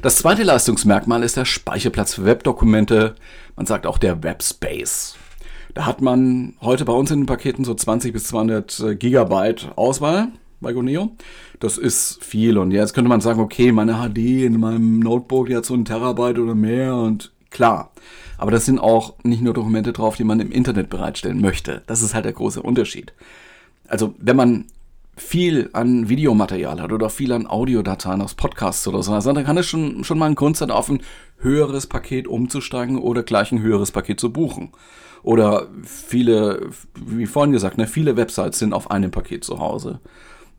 Das 0.00 0.16
zweite 0.16 0.42
Leistungsmerkmal 0.42 1.22
ist 1.22 1.36
der 1.36 1.44
Speicherplatz 1.44 2.14
für 2.14 2.24
Webdokumente. 2.24 3.14
Man 3.56 3.66
sagt 3.66 3.86
auch 3.86 3.98
der 3.98 4.22
Webspace. 4.22 5.16
Da 5.74 5.86
hat 5.86 6.02
man 6.02 6.54
heute 6.60 6.84
bei 6.84 6.92
uns 6.92 7.10
in 7.10 7.20
den 7.20 7.26
Paketen 7.26 7.64
so 7.64 7.74
20 7.74 8.12
bis 8.12 8.24
200 8.24 8.80
äh, 8.80 8.94
Gigabyte 8.94 9.72
Auswahl 9.76 10.28
bei 10.60 10.72
Goneo. 10.72 11.12
Das 11.60 11.78
ist 11.78 12.22
viel. 12.22 12.58
Und 12.58 12.72
jetzt 12.72 12.92
könnte 12.92 13.08
man 13.08 13.20
sagen, 13.20 13.40
okay, 13.40 13.72
meine 13.72 13.94
HD 13.94 14.44
in 14.44 14.60
meinem 14.60 15.00
Notebook, 15.00 15.46
die 15.46 15.56
hat 15.56 15.64
so 15.64 15.74
ein 15.74 15.84
Terabyte 15.84 16.38
oder 16.38 16.54
mehr 16.54 16.94
und 16.94 17.32
klar. 17.50 17.92
Aber 18.36 18.50
das 18.50 18.66
sind 18.66 18.78
auch 18.78 19.14
nicht 19.22 19.42
nur 19.42 19.54
Dokumente 19.54 19.92
drauf, 19.92 20.16
die 20.16 20.24
man 20.24 20.40
im 20.40 20.52
Internet 20.52 20.90
bereitstellen 20.90 21.40
möchte. 21.40 21.82
Das 21.86 22.02
ist 22.02 22.14
halt 22.14 22.24
der 22.24 22.32
große 22.32 22.60
Unterschied. 22.60 23.12
Also, 23.88 24.14
wenn 24.18 24.36
man 24.36 24.66
viel 25.16 25.70
an 25.72 26.08
Videomaterial 26.08 26.80
hat 26.80 26.92
oder 26.92 27.10
viel 27.10 27.32
an 27.32 27.46
Audiodateien 27.46 28.22
aus 28.22 28.34
Podcasts 28.34 28.88
oder 28.88 29.02
so, 29.02 29.12
also 29.12 29.32
dann 29.32 29.44
kann 29.44 29.58
es 29.58 29.66
schon, 29.66 30.04
schon 30.04 30.18
mal 30.18 30.26
ein 30.26 30.34
Grund 30.34 30.56
sein, 30.56 30.70
auf 30.70 30.88
ein 30.88 31.02
höheres 31.38 31.86
Paket 31.86 32.26
umzusteigen 32.26 32.98
oder 32.98 33.22
gleich 33.22 33.52
ein 33.52 33.62
höheres 33.62 33.90
Paket 33.90 34.18
zu 34.18 34.32
buchen. 34.32 34.72
Oder 35.22 35.68
viele, 35.84 36.70
wie 36.94 37.26
vorhin 37.26 37.52
gesagt, 37.52 37.78
ne, 37.78 37.86
viele 37.86 38.16
Websites 38.16 38.58
sind 38.58 38.72
auf 38.72 38.90
einem 38.90 39.10
Paket 39.10 39.44
zu 39.44 39.58
Hause. 39.58 40.00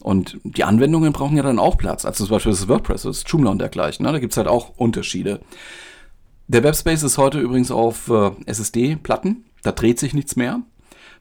Und 0.01 0.39
die 0.43 0.63
Anwendungen 0.63 1.13
brauchen 1.13 1.37
ja 1.37 1.43
dann 1.43 1.59
auch 1.59 1.77
Platz. 1.77 2.05
Also 2.05 2.25
zum 2.25 2.35
Beispiel 2.35 2.51
das 2.51 2.67
WordPress, 2.67 3.03
das 3.03 3.23
Joomla 3.25 3.51
und 3.51 3.59
dergleichen. 3.59 4.05
Ne? 4.05 4.11
Da 4.11 4.19
gibt's 4.19 4.37
halt 4.37 4.47
auch 4.47 4.77
Unterschiede. 4.77 5.39
Der 6.47 6.63
Webspace 6.63 7.03
ist 7.03 7.17
heute 7.17 7.39
übrigens 7.39 7.71
auf 7.71 8.09
äh, 8.09 8.31
SSD-Platten. 8.45 9.45
Da 9.63 9.71
dreht 9.71 9.99
sich 9.99 10.13
nichts 10.13 10.35
mehr. 10.35 10.61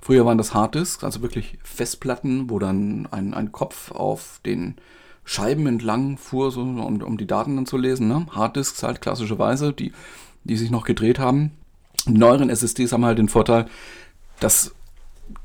Früher 0.00 0.26
waren 0.26 0.36
das 0.38 0.52
Harddisks, 0.52 1.04
also 1.04 1.22
wirklich 1.22 1.58
Festplatten, 1.62 2.50
wo 2.50 2.58
dann 2.58 3.06
ein, 3.12 3.34
ein 3.34 3.52
Kopf 3.52 3.92
auf 3.92 4.40
den 4.44 4.74
Scheiben 5.24 5.68
entlang 5.68 6.18
fuhr, 6.18 6.50
so, 6.50 6.62
um, 6.62 7.00
um 7.02 7.16
die 7.16 7.28
Daten 7.28 7.54
dann 7.54 7.66
zu 7.66 7.76
lesen. 7.76 8.08
Ne? 8.08 8.26
Harddisks 8.32 8.82
halt 8.82 9.00
klassischerweise, 9.00 9.72
die, 9.72 9.92
die 10.42 10.56
sich 10.56 10.72
noch 10.72 10.84
gedreht 10.84 11.20
haben. 11.20 11.52
Neueren 12.06 12.50
SSDs 12.50 12.92
haben 12.92 13.04
halt 13.04 13.18
den 13.18 13.28
Vorteil, 13.28 13.66
dass 14.40 14.74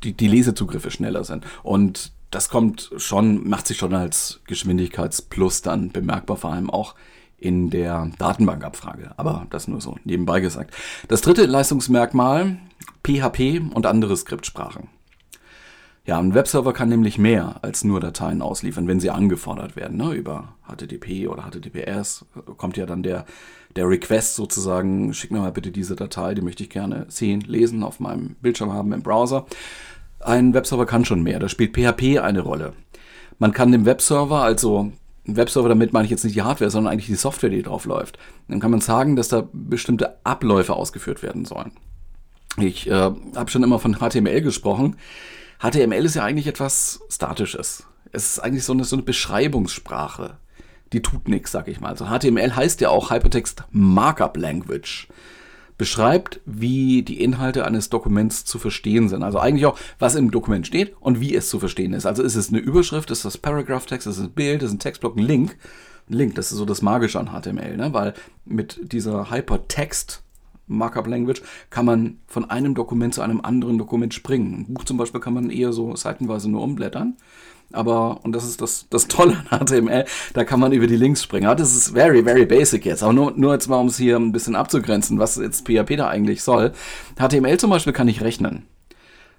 die, 0.03 0.13
die 0.13 0.27
Lesezugriffe 0.27 0.91
schneller 0.91 1.23
sind. 1.23 1.45
Und 1.63 2.11
das 2.31 2.49
kommt 2.49 2.91
schon, 2.97 3.47
macht 3.47 3.67
sich 3.67 3.77
schon 3.77 3.93
als 3.93 4.41
Geschwindigkeitsplus 4.47 5.61
dann 5.61 5.91
bemerkbar, 5.91 6.37
vor 6.37 6.51
allem 6.51 6.69
auch 6.69 6.95
in 7.37 7.69
der 7.69 8.09
Datenbankabfrage. 8.17 9.11
Aber 9.17 9.45
das 9.49 9.67
nur 9.67 9.79
so 9.79 9.97
nebenbei 10.03 10.39
gesagt. 10.39 10.73
Das 11.07 11.21
dritte 11.21 11.45
Leistungsmerkmal, 11.45 12.57
PHP 13.05 13.61
und 13.73 13.85
andere 13.85 14.17
Skriptsprachen. 14.17 14.89
Ja, 16.05 16.17
ein 16.19 16.33
Webserver 16.33 16.71
kann 16.71 16.87
nämlich 16.87 17.17
mehr 17.17 17.57
als 17.63 17.83
nur 17.83 17.99
Dateien 17.99 18.41
ausliefern, 18.41 18.87
wenn 18.87 19.01
sie 19.01 19.11
angefordert 19.11 19.75
werden. 19.75 19.97
Ne? 19.97 20.13
Über 20.13 20.55
HTTP 20.65 21.27
oder 21.27 21.43
HTTPS 21.43 22.25
kommt 22.55 22.77
ja 22.77 22.85
dann 22.85 23.03
der, 23.03 23.25
der 23.77 23.87
Request 23.87 24.35
sozusagen, 24.35 25.13
schick 25.13 25.31
mir 25.31 25.39
mal 25.39 25.51
bitte 25.51 25.71
diese 25.71 25.95
Datei, 25.95 26.33
die 26.33 26.41
möchte 26.41 26.63
ich 26.63 26.69
gerne 26.69 27.05
sehen, 27.09 27.41
lesen, 27.41 27.83
auf 27.83 27.99
meinem 27.99 28.35
Bildschirm 28.41 28.73
haben 28.73 28.91
im 28.91 29.03
Browser. 29.03 29.45
Ein 30.19 30.53
Webserver 30.53 30.85
kann 30.85 31.05
schon 31.05 31.23
mehr, 31.23 31.39
da 31.39 31.47
spielt 31.47 31.75
PHP 31.75 32.19
eine 32.19 32.41
Rolle. 32.41 32.73
Man 33.39 33.53
kann 33.53 33.71
dem 33.71 33.85
Webserver, 33.85 34.41
also 34.41 34.91
Webserver, 35.25 35.69
damit 35.69 35.93
meine 35.93 36.05
ich 36.05 36.11
jetzt 36.11 36.23
nicht 36.23 36.35
die 36.35 36.41
Hardware, 36.41 36.71
sondern 36.71 36.91
eigentlich 36.91 37.07
die 37.07 37.15
Software, 37.15 37.49
die 37.49 37.61
drauf 37.61 37.85
läuft, 37.85 38.17
dann 38.47 38.59
kann 38.59 38.71
man 38.71 38.81
sagen, 38.81 39.15
dass 39.15 39.27
da 39.27 39.47
bestimmte 39.53 40.17
Abläufe 40.25 40.73
ausgeführt 40.73 41.21
werden 41.21 41.45
sollen. 41.45 41.71
Ich 42.59 42.87
äh, 42.87 42.91
habe 42.91 43.51
schon 43.51 43.63
immer 43.63 43.77
von 43.77 43.97
HTML 43.99 44.41
gesprochen. 44.41 44.95
HTML 45.59 46.05
ist 46.05 46.15
ja 46.15 46.23
eigentlich 46.23 46.47
etwas 46.47 47.01
Statisches. 47.09 47.85
Es 48.11 48.31
ist 48.31 48.39
eigentlich 48.39 48.63
so 48.63 48.73
eine, 48.73 48.83
so 48.83 48.95
eine 48.95 49.03
Beschreibungssprache. 49.03 50.37
Die 50.93 51.01
tut 51.01 51.27
nichts, 51.27 51.51
sag 51.51 51.67
ich 51.67 51.79
mal. 51.79 51.89
Also 51.89 52.05
HTML 52.05 52.55
heißt 52.55 52.81
ja 52.81 52.89
auch 52.89 53.11
Hypertext 53.11 53.63
Markup 53.71 54.37
Language. 54.37 55.07
Beschreibt, 55.77 56.41
wie 56.45 57.03
die 57.03 57.21
Inhalte 57.21 57.65
eines 57.65 57.89
Dokuments 57.89 58.45
zu 58.45 58.57
verstehen 58.57 59.09
sind. 59.09 59.21
Also 59.21 59.37
eigentlich 59.37 59.67
auch, 59.67 59.77
was 59.99 60.15
im 60.15 60.31
Dokument 60.31 60.65
steht 60.65 60.95
und 60.99 61.19
wie 61.19 61.35
es 61.35 61.49
zu 61.49 61.59
verstehen 61.59 61.93
ist. 61.93 62.07
Also 62.07 62.23
ist 62.23 62.35
es 62.35 62.49
eine 62.49 62.57
Überschrift, 62.57 63.11
ist 63.11 63.25
das 63.25 63.37
Paragraph-Text, 63.37 64.07
ist 64.07 64.17
es 64.17 64.23
ein 64.23 64.31
Bild, 64.31 64.63
ist 64.63 64.71
ein 64.71 64.79
Textblock, 64.79 65.17
ein 65.17 65.23
Link. 65.23 65.55
Link. 66.09 66.35
Das 66.35 66.51
ist 66.51 66.57
so 66.57 66.65
das 66.65 66.81
Magische 66.81 67.19
an 67.19 67.29
HTML, 67.29 67.77
ne? 67.77 67.93
weil 67.93 68.13
mit 68.45 68.79
dieser 68.91 69.29
Hypertext 69.29 70.23
Markup 70.67 71.07
Language 71.07 71.41
kann 71.69 71.85
man 71.85 72.19
von 72.27 72.49
einem 72.49 72.75
Dokument 72.75 73.13
zu 73.13 73.21
einem 73.21 73.41
anderen 73.41 73.77
Dokument 73.77 74.13
springen. 74.13 74.65
Ein 74.67 74.73
Buch 74.73 74.83
zum 74.83 74.97
Beispiel 74.97 75.21
kann 75.21 75.33
man 75.33 75.49
eher 75.49 75.73
so 75.73 75.95
seitenweise 75.95 76.49
nur 76.49 76.61
umblättern. 76.61 77.15
Aber, 77.73 78.21
und 78.23 78.31
das 78.33 78.45
ist 78.45 78.61
das, 78.61 78.87
das 78.89 79.07
Tolle 79.07 79.43
an 79.49 79.65
HTML, 79.65 80.05
da 80.33 80.43
kann 80.45 80.59
man 80.59 80.71
über 80.71 80.87
die 80.87 80.95
Links 80.95 81.23
springen. 81.23 81.47
Aber 81.47 81.55
das 81.55 81.75
ist 81.75 81.89
very, 81.89 82.23
very 82.23 82.45
basic 82.45 82.85
jetzt. 82.85 83.03
Aber 83.03 83.13
nur, 83.13 83.33
nur 83.35 83.53
jetzt 83.53 83.67
mal, 83.67 83.77
um 83.77 83.87
es 83.87 83.97
hier 83.97 84.17
ein 84.17 84.31
bisschen 84.31 84.55
abzugrenzen, 84.55 85.19
was 85.19 85.35
jetzt 85.35 85.67
PHP 85.67 85.97
da 85.97 86.07
eigentlich 86.07 86.43
soll. 86.43 86.71
HTML 87.17 87.57
zum 87.57 87.69
Beispiel 87.69 87.93
kann 87.93 88.07
ich 88.07 88.21
rechnen. 88.21 88.65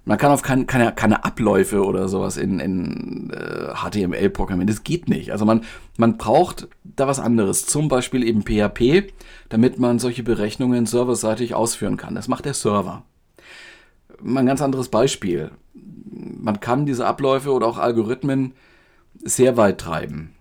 Man 0.09 0.17
kann 0.17 0.31
auf 0.31 0.41
kein, 0.41 0.65
keine, 0.65 0.91
keine 0.91 1.23
Abläufe 1.23 1.85
oder 1.85 2.07
sowas 2.09 2.37
in, 2.37 2.59
in 2.59 3.29
äh, 3.29 3.75
HTML 3.75 4.31
programmieren. 4.31 4.65
Das 4.65 4.83
geht 4.83 5.07
nicht. 5.07 5.31
Also 5.31 5.45
man, 5.45 5.61
man 5.97 6.17
braucht 6.17 6.67
da 6.83 7.05
was 7.05 7.19
anderes. 7.19 7.67
Zum 7.67 7.89
Beispiel 7.89 8.23
eben 8.23 8.41
PHP, 8.41 9.13
damit 9.49 9.77
man 9.77 9.99
solche 9.99 10.23
Berechnungen 10.23 10.87
serverseitig 10.87 11.53
ausführen 11.53 11.95
kann. 11.95 12.15
Das 12.15 12.27
macht 12.27 12.45
der 12.45 12.55
Server. 12.55 13.03
Mal 14.19 14.39
ein 14.39 14.45
ganz 14.47 14.63
anderes 14.63 14.89
Beispiel. 14.89 15.51
Man 15.75 16.59
kann 16.59 16.87
diese 16.87 17.05
Abläufe 17.05 17.51
oder 17.53 17.67
auch 17.67 17.77
Algorithmen 17.77 18.53
sehr 19.23 19.57
weit 19.57 19.79
treiben. 19.79 20.33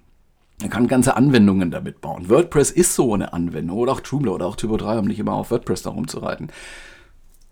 Man 0.63 0.71
kann 0.71 0.89
ganze 0.89 1.15
Anwendungen 1.15 1.71
damit 1.71 2.01
bauen. 2.01 2.31
WordPress 2.31 2.71
ist 2.71 2.95
so 2.95 3.13
eine 3.13 3.35
Anwendung 3.35 3.77
oder 3.77 3.93
auch 3.93 4.01
Joomla 4.03 4.33
oder 4.33 4.47
auch 4.47 4.57
Typo 4.57 4.79
3, 4.79 5.01
um 5.01 5.05
nicht 5.05 5.19
immer 5.19 5.35
auf 5.35 5.51
WordPress 5.51 5.83
da 5.83 5.91
rumzureiten. 5.91 6.51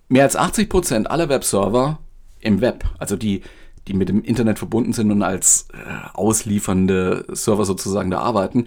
Mehr 0.08 0.22
als 0.22 0.38
80% 0.38 1.04
aller 1.04 1.28
Webserver 1.28 1.98
im 2.46 2.60
Web, 2.60 2.84
also 2.98 3.16
die, 3.16 3.42
die 3.88 3.94
mit 3.94 4.08
dem 4.08 4.22
Internet 4.22 4.58
verbunden 4.58 4.92
sind 4.92 5.10
und 5.10 5.22
als 5.22 5.68
äh, 5.72 5.76
ausliefernde 6.14 7.26
Server 7.32 7.64
sozusagen 7.64 8.10
da 8.10 8.20
arbeiten, 8.20 8.66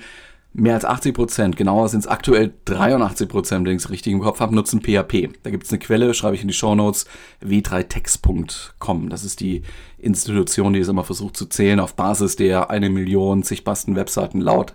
mehr 0.54 0.74
als 0.74 0.86
80 0.86 1.14
Prozent, 1.14 1.58
genauer 1.58 1.90
sind 1.90 2.02
es 2.02 2.08
aktuell 2.08 2.54
83 2.66 3.30
Prozent, 3.30 3.66
wenn 3.66 3.76
ich 3.76 3.84
es 3.84 3.90
richtig 3.90 4.14
im 4.14 4.22
Kopf 4.22 4.40
habe, 4.40 4.56
nutzen 4.56 4.82
PHP. 4.82 5.30
Da 5.44 5.52
gibt 5.52 5.66
es 5.66 5.72
eine 5.72 5.80
Quelle, 5.80 6.14
schreibe 6.14 6.36
ich 6.36 6.42
in 6.42 6.48
die 6.48 6.54
Show 6.54 6.76
Notes, 6.76 7.06
w3text.com. 7.44 9.10
Das 9.10 9.24
ist 9.24 9.40
die 9.40 9.62
Institution, 9.98 10.74
die 10.74 10.80
es 10.80 10.88
immer 10.88 11.04
versucht 11.04 11.38
zu 11.38 11.46
zählen, 11.46 11.80
auf 11.80 11.96
Basis 11.96 12.36
der 12.36 12.70
eine 12.70 12.90
Million 12.90 13.44
zigbarsten 13.44 13.96
Webseiten 13.96 14.42
laut 14.42 14.74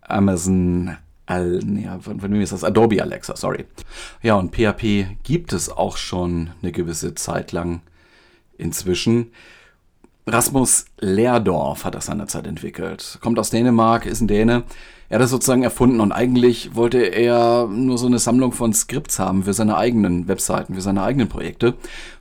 Amazon 0.00 0.96
Al, 1.24 1.60
ja, 1.80 1.98
von, 2.00 2.20
von 2.20 2.32
wem 2.32 2.40
ist 2.40 2.52
das? 2.52 2.64
Adobe 2.64 3.00
Alexa, 3.00 3.36
sorry. 3.36 3.64
Ja, 4.22 4.34
und 4.34 4.54
PHP 4.54 5.18
gibt 5.22 5.52
es 5.52 5.70
auch 5.70 5.96
schon 5.96 6.50
eine 6.60 6.72
gewisse 6.72 7.14
Zeit 7.14 7.52
lang 7.52 7.80
inzwischen. 8.58 9.32
Rasmus 10.26 10.86
Lehrdorf 11.00 11.84
hat 11.84 11.94
das 11.94 12.06
seinerzeit 12.06 12.46
entwickelt. 12.46 13.18
Kommt 13.20 13.38
aus 13.38 13.50
Dänemark, 13.50 14.06
ist 14.06 14.20
ein 14.20 14.28
Däne. 14.28 14.62
Er 15.12 15.16
hat 15.16 15.24
das 15.24 15.30
sozusagen 15.30 15.62
erfunden 15.62 16.00
und 16.00 16.10
eigentlich 16.10 16.74
wollte 16.74 17.02
er 17.02 17.66
nur 17.66 17.98
so 17.98 18.06
eine 18.06 18.18
Sammlung 18.18 18.52
von 18.52 18.72
Skripts 18.72 19.18
haben 19.18 19.42
für 19.42 19.52
seine 19.52 19.76
eigenen 19.76 20.26
Webseiten, 20.26 20.74
für 20.74 20.80
seine 20.80 21.02
eigenen 21.02 21.28
Projekte. 21.28 21.74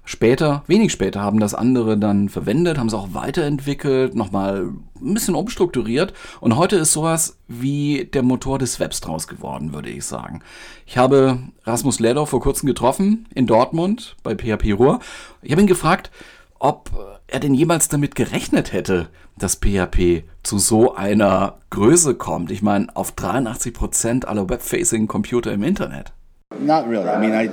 Später, 0.03 0.63
wenig 0.67 0.91
später, 0.91 1.21
haben 1.21 1.39
das 1.39 1.53
andere 1.53 1.97
dann 1.97 2.27
verwendet, 2.27 2.77
haben 2.77 2.87
es 2.87 2.93
auch 2.93 3.13
weiterentwickelt, 3.13 4.13
nochmal 4.13 4.73
ein 4.99 5.13
bisschen 5.13 5.35
umstrukturiert 5.35 6.11
und 6.41 6.57
heute 6.57 6.75
ist 6.75 6.91
sowas 6.91 7.37
wie 7.47 8.09
der 8.13 8.23
Motor 8.23 8.59
des 8.59 8.81
Webs 8.81 8.99
draus 8.99 9.29
geworden, 9.29 9.71
würde 9.71 9.89
ich 9.89 10.03
sagen. 10.03 10.41
Ich 10.85 10.97
habe 10.97 11.39
Rasmus 11.63 12.01
Lehrdorf 12.01 12.31
vor 12.31 12.41
kurzem 12.41 12.67
getroffen 12.67 13.25
in 13.33 13.47
Dortmund 13.47 14.17
bei 14.21 14.35
PHP 14.35 14.73
Ruhr. 14.73 14.99
Ich 15.41 15.53
habe 15.53 15.61
ihn 15.61 15.67
gefragt, 15.67 16.11
ob 16.59 16.91
er 17.27 17.39
denn 17.39 17.53
jemals 17.53 17.87
damit 17.87 18.15
gerechnet 18.15 18.73
hätte, 18.73 19.07
dass 19.41 19.55
PHP 19.55 20.23
zu 20.43 20.59
so 20.59 20.95
einer 20.95 21.57
Größe 21.69 22.15
kommt. 22.15 22.51
Ich 22.51 22.61
meine, 22.61 22.87
auf 22.95 23.11
83 23.11 23.73
Prozent 23.73 24.27
aller 24.27 24.49
Web-facing 24.49 25.07
Computer 25.07 25.51
im 25.51 25.63
Internet. 25.63 26.13
Not 26.59 26.85
really. 26.87 27.07
I 27.07 27.17
mean, 27.17 27.33
I, 27.33 27.49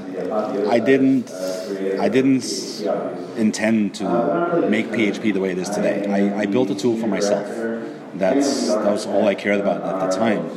I 0.76 0.80
didn't, 0.80 1.30
I 2.00 2.08
didn't 2.08 2.44
intend 3.36 3.96
to 3.98 4.04
make 4.68 4.90
PHP 4.90 5.32
the 5.32 5.40
way 5.40 5.52
it 5.52 5.58
is 5.58 5.70
today. 5.70 6.04
I, 6.08 6.42
I 6.42 6.46
built 6.46 6.70
a 6.70 6.74
tool 6.74 6.96
for 6.96 7.06
myself. 7.06 7.46
That's 8.18 8.68
that 8.68 8.92
was 8.92 9.06
all 9.06 9.26
I 9.26 9.34
cared 9.34 9.60
about 9.60 9.82
at 9.82 10.10
the 10.10 10.16
time. 10.16 10.50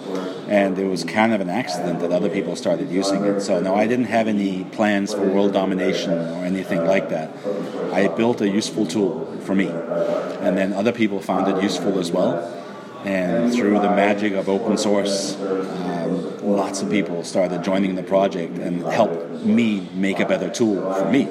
and 0.52 0.78
it 0.78 0.86
was 0.86 1.06
kind 1.06 1.34
of 1.34 1.40
an 1.40 1.50
accident 1.50 2.02
that 2.02 2.12
other 2.12 2.30
people 2.30 2.56
started 2.58 2.92
using 2.92 3.24
it. 3.24 3.40
So 3.42 3.62
no, 3.62 3.74
I 3.74 3.88
didn't 3.88 4.06
have 4.18 4.28
any 4.28 4.66
plans 4.66 5.14
for 5.14 5.22
world 5.22 5.54
domination 5.54 6.12
or 6.12 6.44
anything 6.44 6.86
like 6.86 7.08
that. 7.10 7.32
I 7.94 8.08
built 8.10 8.42
a 8.42 8.50
useful 8.50 8.86
tool 8.86 9.12
for 9.46 9.56
me, 9.56 9.68
and 9.68 10.58
then 10.58 10.74
other 10.74 10.92
people 10.92 11.22
found 11.22 11.48
it 11.48 11.64
useful 11.64 12.00
as 12.00 12.12
well. 12.12 12.34
And 13.06 13.52
through 13.54 13.80
the 13.80 13.90
magic 13.90 14.34
of 14.34 14.48
open 14.48 14.78
source, 14.78 15.40
um, 15.40 16.38
lots 16.46 16.82
of 16.84 16.90
people 16.92 17.24
started 17.24 17.64
joining 17.64 17.96
the 17.96 18.04
project 18.04 18.58
and 18.60 18.84
helped 18.84 19.44
me 19.46 19.90
make 19.94 20.20
a 20.20 20.26
better 20.26 20.50
tool 20.50 20.94
for 20.94 21.10
me. 21.10 21.28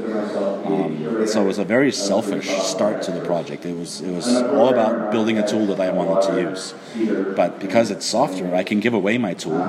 Um, 0.64 1.26
so 1.26 1.42
it 1.42 1.46
was 1.46 1.58
a 1.58 1.64
very 1.64 1.92
selfish 1.92 2.48
start 2.48 3.02
to 3.02 3.10
the 3.10 3.20
project. 3.20 3.64
It 3.64 3.76
was 3.76 4.00
it 4.00 4.12
was 4.12 4.26
all 4.28 4.68
about 4.68 5.10
building 5.10 5.38
a 5.38 5.46
tool 5.46 5.66
that 5.66 5.80
I 5.80 5.90
wanted 5.90 6.22
to 6.28 6.40
use. 6.40 6.74
But 7.36 7.60
because 7.60 7.90
it's 7.90 8.06
software, 8.06 8.54
I 8.54 8.62
can 8.62 8.80
give 8.80 8.94
away 8.94 9.18
my 9.18 9.34
tool 9.34 9.60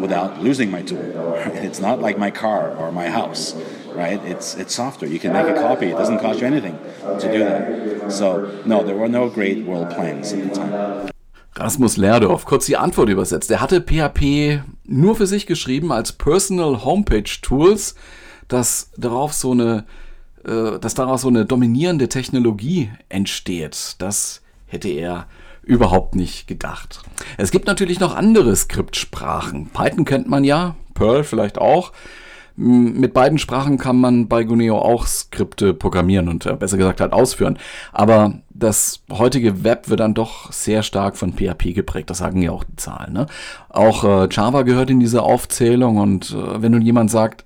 without 0.00 0.42
losing 0.42 0.70
my 0.70 0.82
tool. 0.82 1.04
It's 1.66 1.80
not 1.80 2.00
like 2.00 2.18
my 2.18 2.30
car 2.30 2.74
or 2.76 2.92
my 2.92 3.08
house, 3.08 3.54
right? 3.94 4.20
It's 4.24 4.54
it's 4.54 4.74
software. 4.74 5.10
You 5.10 5.18
can 5.18 5.32
make 5.32 5.48
a 5.48 5.54
copy. 5.54 5.86
It 5.86 5.96
doesn't 5.96 6.20
cost 6.20 6.40
you 6.40 6.46
anything 6.46 6.78
to 7.22 7.26
do 7.32 7.40
that. 7.50 8.12
So 8.12 8.50
no, 8.64 8.82
there 8.82 8.96
were 8.96 9.08
no 9.08 9.28
great 9.28 9.64
world 9.64 9.90
plans 9.90 10.32
at 10.32 10.42
the 10.48 10.54
time. 10.54 11.10
Rasmus 11.56 11.96
Lerdorf, 11.96 12.46
kurz 12.46 12.66
die 12.66 12.76
Antwort 12.76 13.08
übersetzt. 13.08 13.48
Er 13.50 13.60
hatte 13.60 13.80
PHP 13.80 14.62
nur 14.86 15.14
für 15.14 15.28
sich 15.28 15.46
geschrieben 15.46 15.92
als 15.92 16.12
Personal 16.12 16.84
Homepage 16.84 17.30
Tools, 17.42 17.94
dass 18.48 18.90
darauf 18.96 19.32
so 19.32 19.52
eine, 19.52 19.86
dass 20.44 20.94
daraus 20.94 21.22
so 21.22 21.28
eine 21.28 21.46
dominierende 21.46 22.08
Technologie 22.08 22.90
entsteht. 23.08 23.96
Das 23.98 24.42
hätte 24.66 24.88
er 24.88 25.26
überhaupt 25.62 26.14
nicht 26.14 26.46
gedacht. 26.46 27.02
Es 27.38 27.50
gibt 27.50 27.66
natürlich 27.66 28.00
noch 28.00 28.14
andere 28.14 28.54
Skriptsprachen. 28.54 29.70
Python 29.70 30.04
kennt 30.04 30.28
man 30.28 30.44
ja, 30.44 30.76
Perl 30.94 31.24
vielleicht 31.24 31.58
auch. 31.58 31.92
Mit 32.56 33.14
beiden 33.14 33.38
Sprachen 33.38 33.78
kann 33.78 33.96
man 33.96 34.28
bei 34.28 34.44
Guneo 34.44 34.78
auch 34.78 35.08
Skripte 35.08 35.74
programmieren 35.74 36.28
und 36.28 36.46
äh, 36.46 36.54
besser 36.54 36.76
gesagt 36.76 37.00
halt 37.00 37.12
ausführen. 37.12 37.58
Aber 37.92 38.34
das 38.50 39.02
heutige 39.10 39.64
Web 39.64 39.88
wird 39.88 39.98
dann 39.98 40.14
doch 40.14 40.52
sehr 40.52 40.84
stark 40.84 41.16
von 41.16 41.32
PHP 41.32 41.74
geprägt. 41.74 42.10
Das 42.10 42.18
sagen 42.18 42.40
ja 42.42 42.52
auch 42.52 42.62
die 42.62 42.76
Zahlen. 42.76 43.12
Ne? 43.12 43.26
Auch 43.70 44.04
äh, 44.04 44.28
Java 44.30 44.62
gehört 44.62 44.90
in 44.90 45.00
diese 45.00 45.22
Aufzählung 45.22 45.96
und 45.96 46.30
äh, 46.30 46.62
wenn 46.62 46.70
nun 46.70 46.82
jemand 46.82 47.10
sagt 47.10 47.44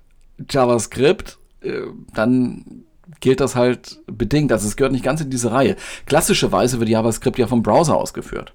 JavaScript, 0.51 1.39
äh, 1.63 1.73
dann 2.13 2.85
gilt 3.21 3.41
das 3.41 3.57
halt 3.57 4.01
bedingt. 4.07 4.53
Also 4.53 4.69
es 4.69 4.77
gehört 4.77 4.93
nicht 4.93 5.05
ganz 5.05 5.21
in 5.21 5.31
diese 5.31 5.53
Reihe. 5.53 5.77
Klassischerweise 6.07 6.79
wird 6.79 6.89
JavaScript 6.89 7.39
ja 7.39 7.47
vom 7.47 7.63
Browser 7.63 7.97
ausgeführt. 7.97 8.53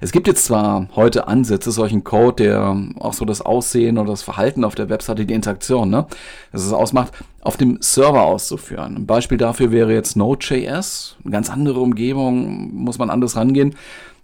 Es 0.00 0.12
gibt 0.12 0.26
jetzt 0.26 0.44
zwar 0.44 0.88
heute 0.96 1.28
Ansätze, 1.28 1.70
solchen 1.70 2.02
Code, 2.04 2.44
der 2.44 2.76
auch 2.98 3.12
so 3.12 3.24
das 3.24 3.42
Aussehen 3.42 3.98
oder 3.98 4.10
das 4.10 4.22
Verhalten 4.22 4.64
auf 4.64 4.74
der 4.74 4.88
Webseite, 4.88 5.26
die 5.26 5.34
Interaktion, 5.34 5.90
ne, 5.90 6.06
dass 6.52 6.64
es 6.64 6.72
ausmacht, 6.72 7.12
auf 7.42 7.56
dem 7.56 7.78
Server 7.80 8.22
auszuführen. 8.22 8.96
Ein 8.96 9.06
Beispiel 9.06 9.38
dafür 9.38 9.70
wäre 9.72 9.92
jetzt 9.92 10.16
Node.js. 10.16 11.16
Eine 11.22 11.32
ganz 11.32 11.50
andere 11.50 11.80
Umgebung, 11.80 12.74
muss 12.74 12.98
man 12.98 13.10
anders 13.10 13.36
rangehen. 13.36 13.74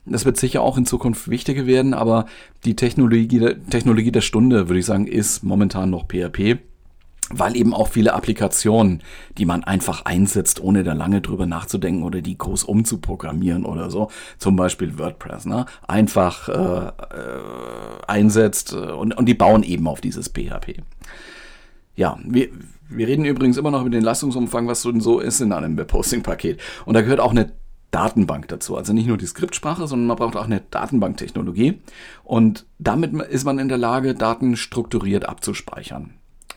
Das 0.04 0.24
wird 0.24 0.36
sicher 0.36 0.62
auch 0.62 0.78
in 0.78 0.86
Zukunft 0.86 1.30
wichtiger 1.30 1.66
werden, 1.66 1.94
aber 1.94 2.26
die 2.64 2.74
Technologie, 2.74 3.56
Technologie 3.70 4.10
der 4.10 4.20
Stunde, 4.20 4.68
würde 4.68 4.80
ich 4.80 4.86
sagen, 4.86 5.06
ist 5.06 5.44
momentan 5.44 5.90
noch 5.90 6.06
PHP 6.08 6.58
weil 7.30 7.56
eben 7.56 7.74
auch 7.74 7.88
viele 7.88 8.14
Applikationen, 8.14 9.02
die 9.38 9.46
man 9.46 9.64
einfach 9.64 10.04
einsetzt, 10.04 10.60
ohne 10.60 10.84
da 10.84 10.92
lange 10.92 11.20
drüber 11.20 11.46
nachzudenken 11.46 12.02
oder 12.02 12.20
die 12.20 12.36
groß 12.36 12.64
umzuprogrammieren 12.64 13.64
oder 13.64 13.90
so, 13.90 14.10
zum 14.38 14.56
Beispiel 14.56 14.98
WordPress, 14.98 15.46
ne? 15.46 15.66
einfach 15.86 16.48
äh, 16.48 16.52
äh, 16.52 16.90
einsetzt 18.06 18.72
äh, 18.72 18.76
und, 18.76 19.16
und 19.16 19.26
die 19.26 19.34
bauen 19.34 19.62
eben 19.62 19.86
auf 19.88 20.00
dieses 20.00 20.28
PHP. 20.28 20.82
Ja, 21.94 22.18
wir, 22.24 22.48
wir 22.88 23.06
reden 23.06 23.24
übrigens 23.24 23.56
immer 23.56 23.70
noch 23.70 23.82
über 23.82 23.90
den 23.90 24.02
Leistungsumfang, 24.02 24.66
was 24.66 24.82
so 24.82 25.20
ist 25.20 25.40
in 25.40 25.52
einem 25.52 25.76
Webhosting-Paket. 25.76 26.60
Und 26.86 26.94
da 26.94 27.02
gehört 27.02 27.20
auch 27.20 27.32
eine 27.32 27.52
Datenbank 27.90 28.48
dazu. 28.48 28.76
Also 28.76 28.94
nicht 28.94 29.06
nur 29.06 29.18
die 29.18 29.26
Skriptsprache, 29.26 29.86
sondern 29.86 30.06
man 30.06 30.16
braucht 30.16 30.36
auch 30.36 30.46
eine 30.46 30.62
Datenbanktechnologie. 30.70 31.80
Und 32.24 32.64
damit 32.78 33.12
ist 33.12 33.44
man 33.44 33.58
in 33.58 33.68
der 33.68 33.76
Lage, 33.76 34.14
Daten 34.14 34.56
strukturiert 34.56 35.28
abzuspeichern 35.28 36.14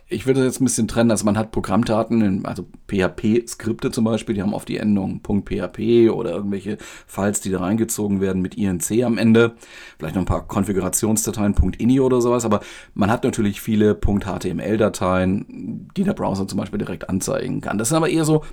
ich 0.07 0.27
würde 0.27 0.41
das 0.41 0.53
jetzt 0.53 0.61
ein 0.61 0.65
bisschen 0.65 0.87
trennen. 0.87 1.09
Also 1.09 1.25
man 1.25 1.37
hat 1.37 1.51
Programmdaten, 1.51 2.45
also 2.45 2.67
PHP-Skripte 2.87 3.89
zum 3.89 4.05
Beispiel, 4.05 4.35
die 4.35 4.41
haben 4.41 4.53
oft 4.53 4.67
die 4.67 4.77
Endung 4.77 5.21
.php 5.21 6.09
oder 6.11 6.31
irgendwelche 6.31 6.77
Files, 7.07 7.41
die 7.41 7.49
da 7.49 7.59
reingezogen 7.59 8.21
werden 8.21 8.41
mit 8.41 8.55
INC 8.55 9.03
am 9.03 9.17
Ende. 9.17 9.55
Vielleicht 9.97 10.15
noch 10.15 10.21
ein 10.21 10.27
paar 10.27 10.47
Konfigurationsdateien, 10.47 11.55
.ini 11.77 11.99
oder 11.99 12.21
sowas. 12.21 12.45
Aber 12.45 12.59
man 12.93 13.09
hat 13.09 13.23
natürlich 13.23 13.61
viele 13.61 13.95
.html-Dateien, 13.95 15.89
die 15.97 16.03
der 16.03 16.13
Browser 16.13 16.47
zum 16.47 16.59
Beispiel 16.59 16.79
direkt 16.79 17.09
anzeigen 17.09 17.61
kann. 17.61 17.79
Das 17.79 17.89
sind 17.89 17.97
aber 17.97 18.09
eher 18.09 18.25
so, 18.25 18.43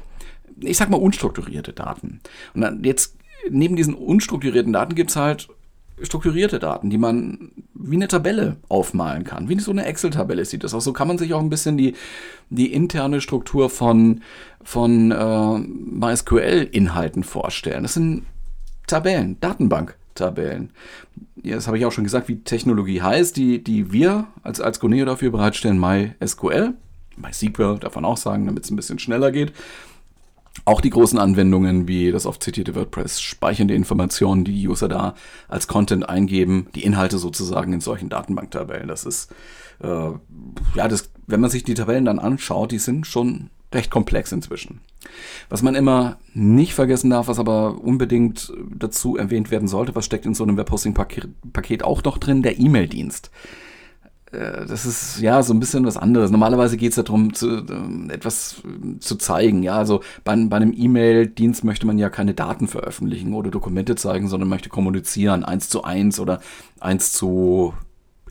ich 0.58 0.78
sag 0.78 0.88
mal, 0.88 0.96
unstrukturierte 0.96 1.74
Daten. 1.74 2.20
Und 2.54 2.62
dann 2.62 2.82
jetzt 2.82 3.18
neben 3.50 3.76
diesen 3.76 3.94
unstrukturierten 3.94 4.72
Daten 4.72 4.94
gibt 4.94 5.10
es 5.10 5.16
halt 5.16 5.48
strukturierte 6.00 6.58
Daten, 6.58 6.90
die 6.90 6.98
man 6.98 7.52
wie 7.74 7.96
eine 7.96 8.08
Tabelle 8.08 8.56
aufmalen 8.68 9.24
kann. 9.24 9.48
Wie 9.48 9.58
so 9.58 9.70
eine 9.70 9.84
Excel-Tabelle 9.84 10.44
sieht 10.44 10.64
das 10.64 10.74
aus. 10.74 10.84
So 10.84 10.92
kann 10.92 11.08
man 11.08 11.18
sich 11.18 11.34
auch 11.34 11.40
ein 11.40 11.50
bisschen 11.50 11.76
die, 11.76 11.94
die 12.50 12.72
interne 12.72 13.20
Struktur 13.20 13.70
von, 13.70 14.20
von 14.62 15.10
äh, 15.10 15.58
MySQL-Inhalten 15.58 17.24
vorstellen. 17.24 17.82
Das 17.82 17.94
sind 17.94 18.24
Tabellen, 18.86 19.38
Datenbank-Tabellen. 19.40 20.70
Ja, 21.42 21.56
das 21.56 21.66
habe 21.66 21.78
ich 21.78 21.86
auch 21.86 21.92
schon 21.92 22.04
gesagt, 22.04 22.28
wie 22.28 22.40
Technologie 22.40 23.02
heißt, 23.02 23.36
die, 23.36 23.62
die 23.62 23.92
wir 23.92 24.26
als, 24.42 24.60
als 24.60 24.80
Goneo 24.80 25.04
dafür 25.04 25.30
bereitstellen, 25.30 25.78
MySQL. 25.78 26.74
MySQL 27.16 27.78
man 27.94 28.04
auch 28.04 28.16
sagen, 28.16 28.46
damit 28.46 28.64
es 28.64 28.70
ein 28.70 28.76
bisschen 28.76 28.98
schneller 28.98 29.32
geht. 29.32 29.52
Auch 30.64 30.80
die 30.80 30.90
großen 30.90 31.18
Anwendungen 31.18 31.88
wie 31.88 32.12
das 32.12 32.26
oft 32.26 32.42
zitierte 32.42 32.74
WordPress 32.74 33.20
speichern 33.20 33.68
die 33.68 33.74
Informationen, 33.74 34.44
die 34.44 34.52
die 34.52 34.68
User 34.68 34.88
da 34.88 35.14
als 35.48 35.66
Content 35.66 36.08
eingeben, 36.08 36.68
die 36.74 36.84
Inhalte 36.84 37.18
sozusagen 37.18 37.72
in 37.72 37.80
solchen 37.80 38.08
Datenbanktabellen. 38.08 38.88
Das 38.88 39.04
ist, 39.04 39.32
äh, 39.82 40.10
ja, 40.74 40.88
das, 40.88 41.10
wenn 41.26 41.40
man 41.40 41.50
sich 41.50 41.64
die 41.64 41.74
Tabellen 41.74 42.04
dann 42.04 42.18
anschaut, 42.18 42.70
die 42.70 42.78
sind 42.78 43.06
schon 43.06 43.50
recht 43.72 43.90
komplex 43.90 44.30
inzwischen. 44.30 44.80
Was 45.48 45.62
man 45.62 45.74
immer 45.74 46.18
nicht 46.34 46.74
vergessen 46.74 47.10
darf, 47.10 47.28
was 47.28 47.38
aber 47.38 47.82
unbedingt 47.82 48.52
dazu 48.70 49.16
erwähnt 49.16 49.50
werden 49.50 49.68
sollte, 49.68 49.94
was 49.94 50.04
steckt 50.04 50.26
in 50.26 50.34
so 50.34 50.44
einem 50.44 50.56
Webhosting-Paket 50.58 51.82
auch 51.82 52.04
noch 52.04 52.18
drin, 52.18 52.42
der 52.42 52.58
E-Mail-Dienst. 52.58 53.30
Äh, 54.32 54.66
das 54.66 54.86
ist 54.86 55.20
ja 55.20 55.42
so 55.42 55.54
ein 55.54 55.60
bisschen 55.60 55.84
was 55.84 55.96
anderes. 55.96 56.30
Normalerweise 56.30 56.76
geht 56.76 56.90
es 56.90 56.96
darum, 56.96 57.34
zu, 57.34 57.48
äh, 57.48 58.12
etwas 58.12 58.62
zu 59.00 59.16
zeigen. 59.16 59.62
Ja, 59.62 59.76
also 59.76 60.00
bei, 60.24 60.34
bei 60.36 60.56
einem 60.56 60.74
E-Mail-Dienst 60.76 61.64
möchte 61.64 61.86
man 61.86 61.98
ja 61.98 62.10
keine 62.10 62.34
Daten 62.34 62.68
veröffentlichen 62.68 63.34
oder 63.34 63.50
Dokumente 63.50 63.94
zeigen, 63.94 64.28
sondern 64.28 64.48
möchte 64.48 64.68
kommunizieren, 64.68 65.44
eins 65.44 65.68
zu 65.68 65.84
eins 65.84 66.18
oder 66.18 66.40
eins 66.80 67.12
zu 67.12 67.74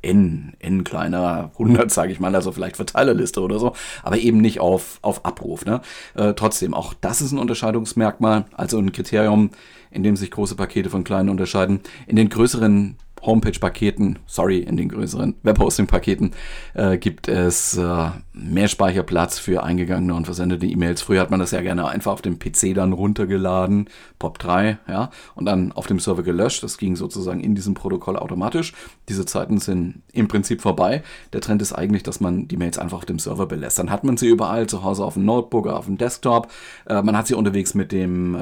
n, 0.01 0.53
n 0.60 0.84
kleiner 0.84 1.51
100, 1.53 1.91
sage 1.91 2.12
ich 2.12 2.20
mal, 2.20 2.34
also 2.34 2.51
vielleicht 2.51 2.75
Verteilerliste 2.75 3.41
oder 3.41 3.60
so, 3.60 3.74
aber 4.03 4.17
eben 4.17 4.41
nicht 4.41 4.60
auf, 4.60 5.00
auf 5.01 5.25
Abruf. 5.25 5.65
Ne? 5.65 5.81
Äh, 6.15 6.34
trotzdem, 6.34 6.74
auch 6.74 6.93
das 7.00 7.22
ist 7.22 7.31
ein 7.31 7.38
Unterscheidungsmerkmal, 7.38 8.46
also 8.53 8.79
ein 8.79 8.91
Kriterium, 8.91 9.51
in 9.91 10.03
dem 10.03 10.15
sich 10.15 10.31
große 10.31 10.55
Pakete 10.55 10.89
von 10.89 11.03
kleinen 11.03 11.29
unterscheiden. 11.29 11.81
In 12.08 12.15
den 12.15 12.29
größeren 12.29 12.98
Homepage-Paketen, 13.23 14.19
sorry, 14.25 14.59
in 14.59 14.77
den 14.77 14.89
größeren 14.89 15.35
Webhosting-Paketen 15.43 16.31
äh, 16.73 16.97
gibt 16.97 17.27
es 17.27 17.77
äh, 17.77 18.09
mehr 18.33 18.67
Speicherplatz 18.67 19.37
für 19.37 19.63
eingegangene 19.63 20.13
und 20.15 20.25
versendete 20.25 20.65
E-Mails. 20.65 21.01
Früher 21.01 21.21
hat 21.21 21.31
man 21.31 21.39
das 21.39 21.51
ja 21.51 21.61
gerne 21.61 21.87
einfach 21.87 22.11
auf 22.11 22.21
dem 22.21 22.39
PC 22.39 22.73
dann 22.73 22.93
runtergeladen, 22.93 23.89
POP3, 24.19 24.77
ja, 24.87 25.09
und 25.35 25.45
dann 25.45 25.71
auf 25.71 25.87
dem 25.87 25.99
Server 25.99 26.23
gelöscht. 26.23 26.63
Das 26.63 26.77
ging 26.77 26.95
sozusagen 26.95 27.41
in 27.41 27.55
diesem 27.55 27.73
Protokoll 27.73 28.17
automatisch. 28.17 28.73
Diese 29.09 29.25
Zeiten 29.25 29.59
sind 29.59 30.01
im 30.13 30.27
Prinzip 30.27 30.61
vorbei. 30.61 31.03
Der 31.33 31.41
Trend 31.41 31.61
ist 31.61 31.73
eigentlich, 31.73 32.03
dass 32.03 32.19
man 32.19 32.47
die 32.47 32.57
Mails 32.57 32.79
einfach 32.79 32.97
auf 32.97 33.05
dem 33.05 33.19
Server 33.19 33.45
belässt. 33.45 33.77
Dann 33.79 33.91
hat 33.91 34.03
man 34.03 34.17
sie 34.17 34.27
überall 34.27 34.67
zu 34.67 34.83
Hause 34.83 35.05
auf 35.05 35.13
dem 35.13 35.25
Notebook, 35.25 35.67
auf 35.67 35.85
dem 35.85 35.97
Desktop. 35.97 36.51
Äh, 36.87 37.01
man 37.01 37.15
hat 37.15 37.27
sie 37.27 37.35
unterwegs 37.35 37.75
mit 37.75 37.91
dem 37.91 38.35
äh, 38.35 38.39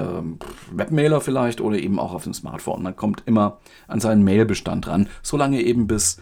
Webmailer 0.71 1.19
vielleicht 1.19 1.59
oder 1.59 1.77
eben 1.77 1.99
auch 1.99 2.13
auf 2.13 2.23
dem 2.23 2.33
Smartphone. 2.33 2.81
Man 2.83 2.95
kommt 2.95 3.23
immer 3.25 3.57
an 3.87 3.99
seinen 3.99 4.23
Mailbestand 4.23 4.68
Zustand 4.69 4.85
dran, 4.85 5.09
solange 5.23 5.61
eben 5.61 5.87
bis 5.87 6.17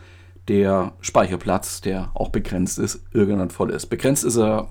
der 0.47 0.93
Speicherplatz, 1.01 1.81
der 1.81 2.11
auch 2.13 2.29
begrenzt 2.29 2.79
ist, 2.79 3.01
irgendwann 3.11 3.49
voll 3.49 3.71
ist. 3.71 3.87
Begrenzt 3.87 4.23
ist 4.23 4.37
er 4.37 4.69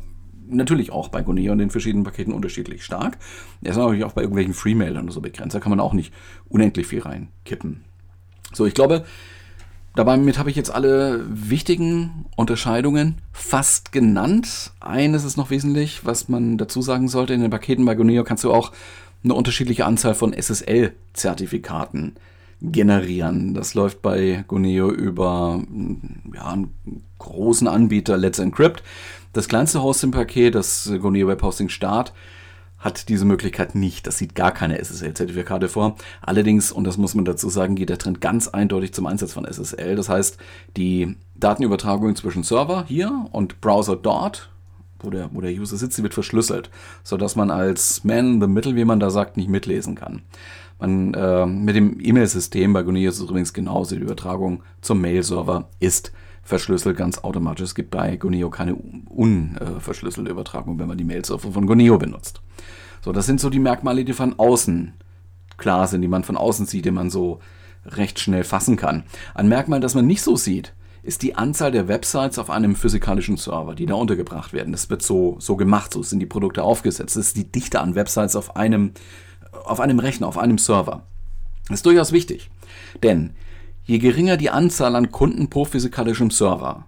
natürlich 0.48 0.90
auch 0.90 1.08
bei 1.08 1.22
Goneo 1.22 1.52
und 1.52 1.58
den 1.58 1.70
verschiedenen 1.70 2.04
Paketen 2.04 2.32
unterschiedlich 2.32 2.84
stark. 2.84 3.18
Er 3.62 3.72
ist 3.72 3.76
natürlich 3.76 4.04
auch 4.04 4.12
bei 4.12 4.22
irgendwelchen 4.22 4.54
Freemailern 4.54 5.04
oder 5.04 5.12
so 5.12 5.20
begrenzt. 5.20 5.54
Da 5.54 5.60
kann 5.60 5.70
man 5.70 5.80
auch 5.80 5.92
nicht 5.92 6.14
unendlich 6.48 6.86
viel 6.86 7.02
reinkippen. 7.02 7.84
So, 8.52 8.64
ich 8.64 8.74
glaube, 8.74 9.04
damit 9.96 10.38
habe 10.38 10.48
ich 10.50 10.56
jetzt 10.56 10.70
alle 10.70 11.24
wichtigen 11.28 12.26
Unterscheidungen 12.36 13.16
fast 13.32 13.92
genannt. 13.92 14.72
Eines 14.80 15.24
ist 15.24 15.36
noch 15.36 15.50
wesentlich, 15.50 16.06
was 16.06 16.28
man 16.28 16.56
dazu 16.56 16.80
sagen 16.80 17.08
sollte. 17.08 17.34
In 17.34 17.42
den 17.42 17.50
Paketen 17.50 17.84
bei 17.84 17.94
Goneo 17.94 18.24
kannst 18.24 18.44
du 18.44 18.52
auch 18.52 18.72
eine 19.24 19.34
unterschiedliche 19.34 19.84
Anzahl 19.84 20.14
von 20.14 20.32
SSL-Zertifikaten 20.32 22.14
generieren. 22.60 23.54
Das 23.54 23.74
läuft 23.74 24.02
bei 24.02 24.44
Goneo 24.48 24.90
über 24.90 25.62
ja, 26.34 26.46
einen 26.46 26.74
großen 27.18 27.68
Anbieter 27.68 28.16
Let's 28.16 28.38
Encrypt. 28.38 28.82
Das 29.32 29.48
kleinste 29.48 29.82
Hosting-Paket, 29.82 30.54
das 30.54 30.90
Goneo 31.00 31.28
Web 31.28 31.42
Hosting 31.42 31.68
Start, 31.68 32.12
hat 32.78 33.08
diese 33.08 33.24
Möglichkeit 33.24 33.74
nicht. 33.74 34.06
Das 34.06 34.18
sieht 34.18 34.34
gar 34.34 34.52
keine 34.52 34.78
SSL-Zertifikate 34.78 35.68
vor. 35.68 35.96
Allerdings, 36.22 36.72
und 36.72 36.84
das 36.84 36.96
muss 36.96 37.14
man 37.14 37.24
dazu 37.24 37.48
sagen, 37.48 37.74
geht 37.74 37.90
der 37.90 37.98
Trend 37.98 38.20
ganz 38.20 38.48
eindeutig 38.48 38.92
zum 38.92 39.06
Einsatz 39.06 39.32
von 39.32 39.44
SSL. 39.44 39.96
Das 39.96 40.08
heißt, 40.08 40.38
die 40.76 41.16
Datenübertragung 41.34 42.14
zwischen 42.16 42.42
Server 42.42 42.84
hier 42.86 43.26
und 43.32 43.60
Browser 43.60 43.96
dort, 43.96 44.50
wo 45.00 45.10
der, 45.10 45.30
wo 45.32 45.40
der 45.40 45.52
User 45.52 45.76
sitzt, 45.76 45.98
die 45.98 46.02
wird 46.02 46.14
verschlüsselt, 46.14 46.70
sodass 47.02 47.36
man 47.36 47.50
als 47.50 48.04
Man 48.04 48.34
in 48.34 48.40
the 48.40 48.46
Middle, 48.46 48.76
wie 48.76 48.84
man 48.84 49.00
da 49.00 49.10
sagt, 49.10 49.36
nicht 49.36 49.50
mitlesen 49.50 49.94
kann. 49.94 50.22
Man, 50.78 51.14
äh, 51.14 51.46
mit 51.46 51.74
dem 51.74 51.98
E-Mail-System 52.00 52.72
bei 52.72 52.82
Gunea 52.82 53.08
ist 53.08 53.16
es 53.16 53.22
übrigens 53.22 53.52
genauso. 53.52 53.94
Die 53.96 54.02
Übertragung 54.02 54.62
zum 54.82 55.00
Mail-Server 55.00 55.68
ist 55.80 56.12
verschlüsselt 56.42 56.96
ganz 56.96 57.18
automatisch. 57.18 57.64
Es 57.64 57.74
gibt 57.74 57.90
bei 57.90 58.16
Guneo 58.16 58.50
keine 58.50 58.76
unverschlüsselte 58.76 60.30
Übertragung, 60.30 60.78
wenn 60.78 60.88
man 60.88 60.98
die 60.98 61.04
Mail-Server 61.04 61.50
von 61.50 61.66
Guneo 61.66 61.98
benutzt. 61.98 62.40
So, 63.02 63.12
das 63.12 63.26
sind 63.26 63.40
so 63.40 63.50
die 63.50 63.58
Merkmale, 63.58 64.04
die 64.04 64.12
von 64.12 64.38
außen 64.38 64.92
klar 65.56 65.86
sind, 65.86 66.02
die 66.02 66.08
man 66.08 66.24
von 66.24 66.36
außen 66.36 66.66
sieht, 66.66 66.84
die 66.84 66.90
man 66.90 67.10
so 67.10 67.40
recht 67.84 68.18
schnell 68.18 68.44
fassen 68.44 68.76
kann. 68.76 69.04
Ein 69.34 69.48
Merkmal, 69.48 69.80
das 69.80 69.94
man 69.94 70.06
nicht 70.06 70.22
so 70.22 70.36
sieht, 70.36 70.74
ist 71.02 71.22
die 71.22 71.36
Anzahl 71.36 71.70
der 71.70 71.86
Websites 71.86 72.38
auf 72.38 72.50
einem 72.50 72.74
physikalischen 72.74 73.36
Server, 73.36 73.74
die 73.76 73.86
da 73.86 73.94
untergebracht 73.94 74.52
werden. 74.52 74.72
Das 74.72 74.90
wird 74.90 75.02
so, 75.02 75.36
so 75.38 75.56
gemacht, 75.56 75.92
so 75.92 76.02
sind 76.02 76.18
die 76.18 76.26
Produkte 76.26 76.64
aufgesetzt. 76.64 77.16
Das 77.16 77.26
ist 77.28 77.36
die 77.36 77.50
Dichte 77.50 77.80
an 77.80 77.94
Websites 77.94 78.34
auf 78.34 78.56
einem 78.56 78.92
auf 79.66 79.80
einem 79.80 79.98
Rechner, 79.98 80.26
auf 80.26 80.38
einem 80.38 80.58
Server. 80.58 81.02
Das 81.68 81.80
ist 81.80 81.86
durchaus 81.86 82.12
wichtig. 82.12 82.50
Denn 83.02 83.30
je 83.84 83.98
geringer 83.98 84.36
die 84.36 84.50
Anzahl 84.50 84.96
an 84.96 85.10
Kunden 85.10 85.50
pro 85.50 85.64
physikalischem 85.64 86.30
Server, 86.30 86.84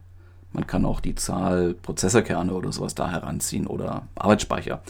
man 0.53 0.67
kann 0.67 0.85
auch 0.85 1.01
die 1.01 1.15
Zahl 1.15 1.75
Prozessorkerne 1.75 2.53
oder 2.53 2.73
sowas 2.73 2.95
da 2.95 3.11
heranziehen 3.11 3.67
oder 3.67 4.07
Arbeitsspeicher. 4.15 4.83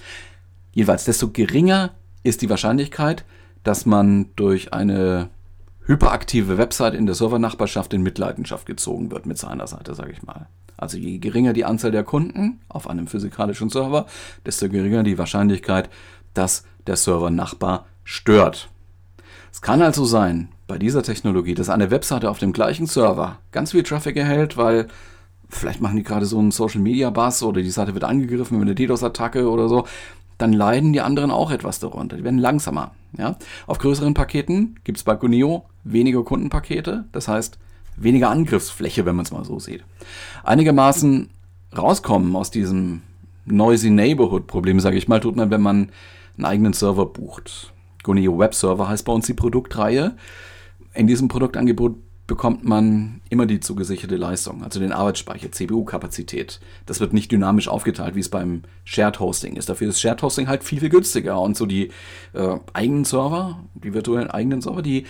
Jedenfalls, 0.72 1.04
desto 1.04 1.30
geringer 1.30 1.90
ist 2.22 2.42
die 2.42 2.50
Wahrscheinlichkeit, 2.50 3.24
dass 3.64 3.84
man 3.84 4.26
durch 4.36 4.72
eine 4.72 5.30
hyperaktive 5.84 6.58
Website 6.58 6.94
in 6.94 7.06
der 7.06 7.14
Servernachbarschaft 7.14 7.92
in 7.94 8.02
Mitleidenschaft 8.02 8.66
gezogen 8.66 9.10
wird 9.10 9.26
mit 9.26 9.38
seiner 9.38 9.66
Seite, 9.66 9.94
sage 9.94 10.12
ich 10.12 10.22
mal. 10.22 10.46
Also 10.76 10.96
je 10.96 11.18
geringer 11.18 11.52
die 11.52 11.64
Anzahl 11.64 11.90
der 11.90 12.04
Kunden 12.04 12.60
auf 12.68 12.88
einem 12.88 13.08
physikalischen 13.08 13.68
Server, 13.68 14.06
desto 14.46 14.68
geringer 14.68 15.02
die 15.02 15.18
Wahrscheinlichkeit, 15.18 15.90
dass 16.34 16.64
der 16.86 16.96
Server-Nachbar 16.96 17.86
stört. 18.04 18.68
Es 19.52 19.60
kann 19.60 19.82
also 19.82 20.04
sein, 20.04 20.48
bei 20.66 20.78
dieser 20.78 21.02
Technologie, 21.02 21.54
dass 21.54 21.70
eine 21.70 21.90
Webseite 21.90 22.30
auf 22.30 22.38
dem 22.38 22.52
gleichen 22.52 22.86
Server 22.86 23.38
ganz 23.52 23.72
viel 23.72 23.82
Traffic 23.82 24.16
erhält, 24.16 24.56
weil 24.56 24.88
vielleicht 25.48 25.80
machen 25.80 25.96
die 25.96 26.02
gerade 26.02 26.26
so 26.26 26.38
einen 26.38 26.50
Social 26.50 26.80
Media 26.80 27.10
Buzz 27.10 27.42
oder 27.42 27.62
die 27.62 27.70
Seite 27.70 27.94
wird 27.94 28.04
angegriffen 28.04 28.58
mit 28.58 28.68
einer 28.68 28.74
DDoS-Attacke 28.74 29.48
oder 29.48 29.68
so, 29.68 29.86
dann 30.36 30.52
leiden 30.52 30.92
die 30.92 31.00
anderen 31.00 31.30
auch 31.30 31.50
etwas 31.50 31.80
darunter. 31.80 32.16
Die 32.16 32.24
werden 32.24 32.38
langsamer. 32.38 32.92
Ja? 33.16 33.36
Auf 33.66 33.78
größeren 33.78 34.14
Paketen 34.14 34.76
gibt 34.84 34.98
es 34.98 35.04
bei 35.04 35.16
Guneo 35.16 35.64
weniger 35.84 36.22
Kundenpakete, 36.22 37.06
das 37.12 37.28
heißt 37.28 37.58
weniger 37.96 38.30
Angriffsfläche, 38.30 39.04
wenn 39.06 39.16
man 39.16 39.24
es 39.24 39.32
mal 39.32 39.44
so 39.44 39.58
sieht. 39.58 39.84
Einigermaßen 40.44 41.30
rauskommen 41.76 42.36
aus 42.36 42.50
diesem 42.50 43.02
Noisy 43.46 43.90
Neighborhood 43.90 44.46
Problem, 44.46 44.80
sage 44.80 44.96
ich 44.96 45.08
mal, 45.08 45.20
tut 45.20 45.34
man, 45.34 45.50
wenn 45.50 45.62
man 45.62 45.90
einen 46.38 46.46
eigenen 46.46 46.72
Server 46.72 47.06
bucht. 47.06 47.72
Goneo 48.02 48.38
Web 48.38 48.54
Server 48.54 48.88
heißt 48.88 49.04
bei 49.04 49.12
uns 49.12 49.26
die 49.26 49.34
Produktreihe. 49.34 50.16
In 50.94 51.06
diesem 51.06 51.28
Produktangebot 51.28 51.96
bekommt 52.26 52.62
man 52.62 53.22
immer 53.30 53.46
die 53.46 53.58
zugesicherte 53.58 54.16
Leistung, 54.16 54.62
also 54.62 54.80
den 54.80 54.92
Arbeitsspeicher, 54.92 55.50
CPU-Kapazität. 55.50 56.60
Das 56.86 57.00
wird 57.00 57.14
nicht 57.14 57.32
dynamisch 57.32 57.68
aufgeteilt, 57.68 58.14
wie 58.14 58.20
es 58.20 58.28
beim 58.28 58.62
Shared 58.84 59.18
Hosting 59.18 59.56
ist. 59.56 59.68
Dafür 59.68 59.88
ist 59.88 60.00
Shared 60.00 60.22
Hosting 60.22 60.46
halt 60.46 60.62
viel, 60.62 60.78
viel 60.78 60.90
günstiger. 60.90 61.40
Und 61.40 61.56
so 61.56 61.66
die 61.66 61.90
äh, 62.34 62.56
eigenen 62.74 63.04
Server, 63.04 63.64
die 63.74 63.94
virtuellen 63.94 64.30
eigenen 64.30 64.60
Server, 64.60 64.82
die 64.82 65.06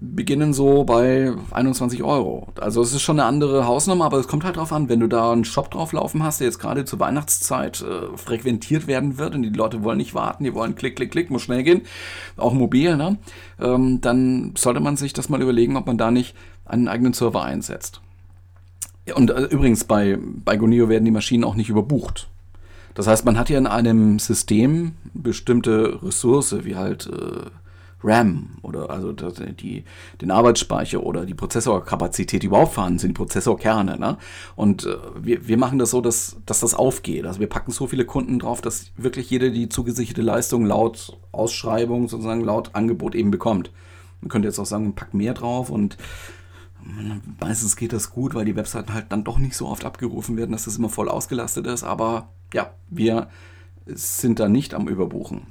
beginnen 0.00 0.54
so 0.54 0.84
bei 0.84 1.32
21 1.50 2.02
Euro. 2.02 2.48
Also 2.58 2.80
es 2.80 2.94
ist 2.94 3.02
schon 3.02 3.20
eine 3.20 3.28
andere 3.28 3.66
Hausnummer, 3.66 4.06
aber 4.06 4.18
es 4.18 4.28
kommt 4.28 4.44
halt 4.44 4.56
drauf 4.56 4.72
an, 4.72 4.88
wenn 4.88 5.00
du 5.00 5.08
da 5.08 5.30
einen 5.30 5.44
Shop 5.44 5.70
drauflaufen 5.70 6.22
hast, 6.22 6.40
der 6.40 6.46
jetzt 6.46 6.58
gerade 6.58 6.86
zur 6.86 7.00
Weihnachtszeit 7.00 7.82
äh, 7.82 8.16
frequentiert 8.16 8.86
werden 8.86 9.18
wird 9.18 9.34
und 9.34 9.42
die 9.42 9.50
Leute 9.50 9.82
wollen 9.82 9.98
nicht 9.98 10.14
warten, 10.14 10.44
die 10.44 10.54
wollen 10.54 10.74
klick, 10.74 10.96
klick, 10.96 11.10
klick, 11.10 11.30
muss 11.30 11.42
schnell 11.42 11.62
gehen, 11.62 11.82
auch 12.38 12.54
mobil, 12.54 12.96
ne? 12.96 13.18
Ähm, 13.60 14.00
dann 14.00 14.54
sollte 14.56 14.80
man 14.80 14.96
sich 14.96 15.12
das 15.12 15.28
mal 15.28 15.42
überlegen, 15.42 15.76
ob 15.76 15.86
man 15.86 15.98
da 15.98 16.10
nicht 16.10 16.34
einen 16.64 16.88
eigenen 16.88 17.12
Server 17.12 17.44
einsetzt. 17.44 18.00
Und 19.14 19.30
äh, 19.30 19.44
übrigens, 19.44 19.84
bei, 19.84 20.18
bei 20.20 20.56
Goneo 20.56 20.88
werden 20.88 21.04
die 21.04 21.10
Maschinen 21.10 21.44
auch 21.44 21.56
nicht 21.56 21.68
überbucht. 21.68 22.28
Das 22.94 23.06
heißt, 23.06 23.24
man 23.24 23.38
hat 23.38 23.50
ja 23.50 23.58
in 23.58 23.66
einem 23.66 24.18
System 24.18 24.92
bestimmte 25.12 26.00
Ressource, 26.02 26.64
wie 26.64 26.76
halt 26.76 27.06
äh, 27.06 27.50
RAM 28.02 28.58
oder 28.62 28.90
also 28.90 29.12
die, 29.12 29.84
den 30.20 30.30
Arbeitsspeicher 30.30 31.02
oder 31.02 31.26
die 31.26 31.34
Prozessorkapazität, 31.34 32.42
die 32.42 32.46
überhaupt 32.46 32.72
vorhanden 32.72 32.98
sind, 32.98 33.10
die 33.10 33.14
Prozessorkerne. 33.14 33.98
Ne? 33.98 34.16
Und 34.56 34.86
äh, 34.86 34.96
wir, 35.20 35.46
wir 35.46 35.58
machen 35.58 35.78
das 35.78 35.90
so, 35.90 36.00
dass, 36.00 36.36
dass 36.46 36.60
das 36.60 36.74
aufgeht. 36.74 37.26
Also 37.26 37.40
wir 37.40 37.48
packen 37.48 37.72
so 37.72 37.86
viele 37.86 38.04
Kunden 38.04 38.38
drauf, 38.38 38.60
dass 38.60 38.92
wirklich 38.96 39.30
jeder 39.30 39.50
die 39.50 39.68
zugesicherte 39.68 40.22
Leistung 40.22 40.64
laut 40.64 41.18
Ausschreibung, 41.32 42.08
sozusagen 42.08 42.42
laut 42.42 42.74
Angebot 42.74 43.14
eben 43.14 43.30
bekommt. 43.30 43.70
Man 44.20 44.28
könnte 44.28 44.48
jetzt 44.48 44.58
auch 44.58 44.66
sagen, 44.66 44.94
pack 44.94 45.14
mehr 45.14 45.34
drauf 45.34 45.70
und 45.70 45.96
meistens 47.40 47.76
geht 47.76 47.92
das 47.92 48.10
gut, 48.10 48.34
weil 48.34 48.44
die 48.44 48.56
Webseiten 48.56 48.94
halt 48.94 49.06
dann 49.10 49.24
doch 49.24 49.38
nicht 49.38 49.54
so 49.54 49.68
oft 49.68 49.84
abgerufen 49.84 50.36
werden, 50.36 50.52
dass 50.52 50.64
das 50.64 50.76
immer 50.76 50.88
voll 50.88 51.08
ausgelastet 51.08 51.66
ist. 51.66 51.84
Aber 51.84 52.30
ja, 52.54 52.72
wir 52.88 53.28
sind 53.86 54.40
da 54.40 54.48
nicht 54.48 54.74
am 54.74 54.88
Überbuchen. 54.88 55.46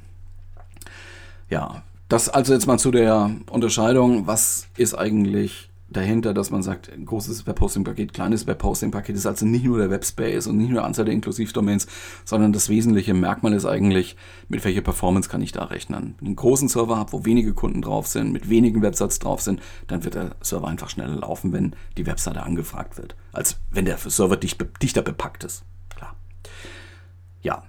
Ja, 1.50 1.84
das 2.10 2.28
also 2.28 2.54
jetzt 2.54 2.66
mal 2.66 2.80
zu 2.80 2.92
der 2.92 3.32
Unterscheidung, 3.50 4.28
was 4.28 4.68
ist 4.76 4.96
eigentlich 4.96 5.70
dahinter, 5.92 6.34
dass 6.34 6.52
man 6.52 6.62
sagt, 6.62 6.92
großes 7.04 7.48
Webhosting-Paket, 7.48 8.14
kleines 8.14 8.48
Webhosting-Paket 8.48 9.16
ist 9.16 9.26
also 9.26 9.46
nicht 9.46 9.66
nur 9.66 9.78
der 9.78 9.90
Webspace 9.90 10.48
und 10.48 10.58
nicht 10.58 10.70
nur 10.70 10.84
Anzahl 10.84 11.06
der 11.06 11.14
Inklusivdomains, 11.14 11.88
sondern 12.26 12.54
das 12.54 12.70
wesentliche 12.70 13.14
Merkmal 13.14 13.54
ist 13.54 13.66
eigentlich, 13.66 14.16
mit 14.48 14.64
welcher 14.64 14.82
Performance 14.82 15.30
kann 15.30 15.42
ich 15.42 15.52
da 15.52 15.66
rechnen. 15.66 16.16
Wenn 16.18 16.26
ich 16.26 16.28
einen 16.28 16.36
großen 16.36 16.68
Server 16.68 16.98
habe, 16.98 17.12
wo 17.14 17.26
wenige 17.26 17.54
Kunden 17.54 17.82
drauf 17.82 18.08
sind, 18.08 18.32
mit 18.32 18.50
wenigen 18.50 18.82
Websites 18.82 19.20
drauf 19.20 19.42
sind, 19.42 19.62
dann 19.88 20.04
wird 20.04 20.16
der 20.16 20.36
Server 20.42 20.68
einfach 20.68 20.90
schneller 20.90 21.16
laufen, 21.16 21.54
wenn 21.54 21.76
die 21.98 22.06
Webseite 22.06 22.44
angefragt 22.44 22.98
wird, 22.98 23.16
als 23.32 23.58
wenn 23.72 23.86
der 23.86 23.98
Server 23.98 24.38
dicht, 24.38 24.64
dichter 24.82 25.02
bepackt 25.02 25.44
ist. 25.44 25.64
Klar. 25.96 26.16
Ja. 27.42 27.64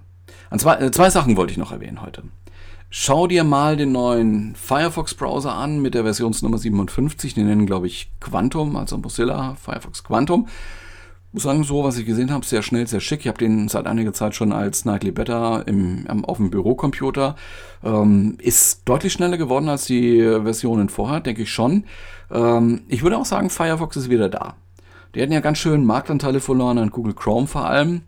An 0.50 0.58
zwei, 0.58 0.76
äh, 0.76 0.90
zwei 0.90 1.10
Sachen 1.10 1.36
wollte 1.36 1.52
ich 1.52 1.58
noch 1.58 1.72
erwähnen 1.72 2.02
heute. 2.02 2.24
Schau 2.92 3.28
dir 3.28 3.44
mal 3.44 3.76
den 3.76 3.92
neuen 3.92 4.56
Firefox-Browser 4.56 5.54
an 5.54 5.80
mit 5.80 5.94
der 5.94 6.02
Versionsnummer 6.02 6.58
57. 6.58 7.34
Den 7.34 7.46
nennen, 7.46 7.64
glaube 7.64 7.86
ich, 7.86 8.10
Quantum, 8.18 8.74
also 8.74 8.98
Mozilla 8.98 9.54
Firefox 9.54 10.02
Quantum. 10.02 10.48
Ich 11.28 11.34
muss 11.34 11.44
sagen, 11.44 11.62
so, 11.62 11.84
was 11.84 11.98
ich 11.98 12.04
gesehen 12.04 12.32
habe, 12.32 12.44
sehr 12.44 12.62
schnell, 12.62 12.88
sehr 12.88 12.98
schick. 12.98 13.20
Ich 13.20 13.28
habe 13.28 13.38
den 13.38 13.68
seit 13.68 13.86
einiger 13.86 14.12
Zeit 14.12 14.34
schon 14.34 14.50
als 14.50 14.86
Nightly 14.86 15.12
Beta 15.12 15.60
im, 15.60 16.04
auf 16.24 16.38
dem 16.38 16.50
Bürocomputer. 16.50 17.36
Ähm, 17.84 18.34
ist 18.38 18.82
deutlich 18.88 19.12
schneller 19.12 19.36
geworden 19.36 19.68
als 19.68 19.84
die 19.84 20.20
Versionen 20.20 20.88
vorher, 20.88 21.20
denke 21.20 21.42
ich 21.42 21.52
schon. 21.52 21.84
Ähm, 22.28 22.80
ich 22.88 23.04
würde 23.04 23.18
auch 23.18 23.24
sagen, 23.24 23.50
Firefox 23.50 23.96
ist 23.98 24.10
wieder 24.10 24.28
da. 24.28 24.56
Die 25.14 25.22
hatten 25.22 25.30
ja 25.32 25.38
ganz 25.38 25.58
schön 25.58 25.84
Marktanteile 25.84 26.40
verloren 26.40 26.78
an 26.78 26.90
Google 26.90 27.14
Chrome 27.14 27.46
vor 27.46 27.66
allem. 27.66 28.02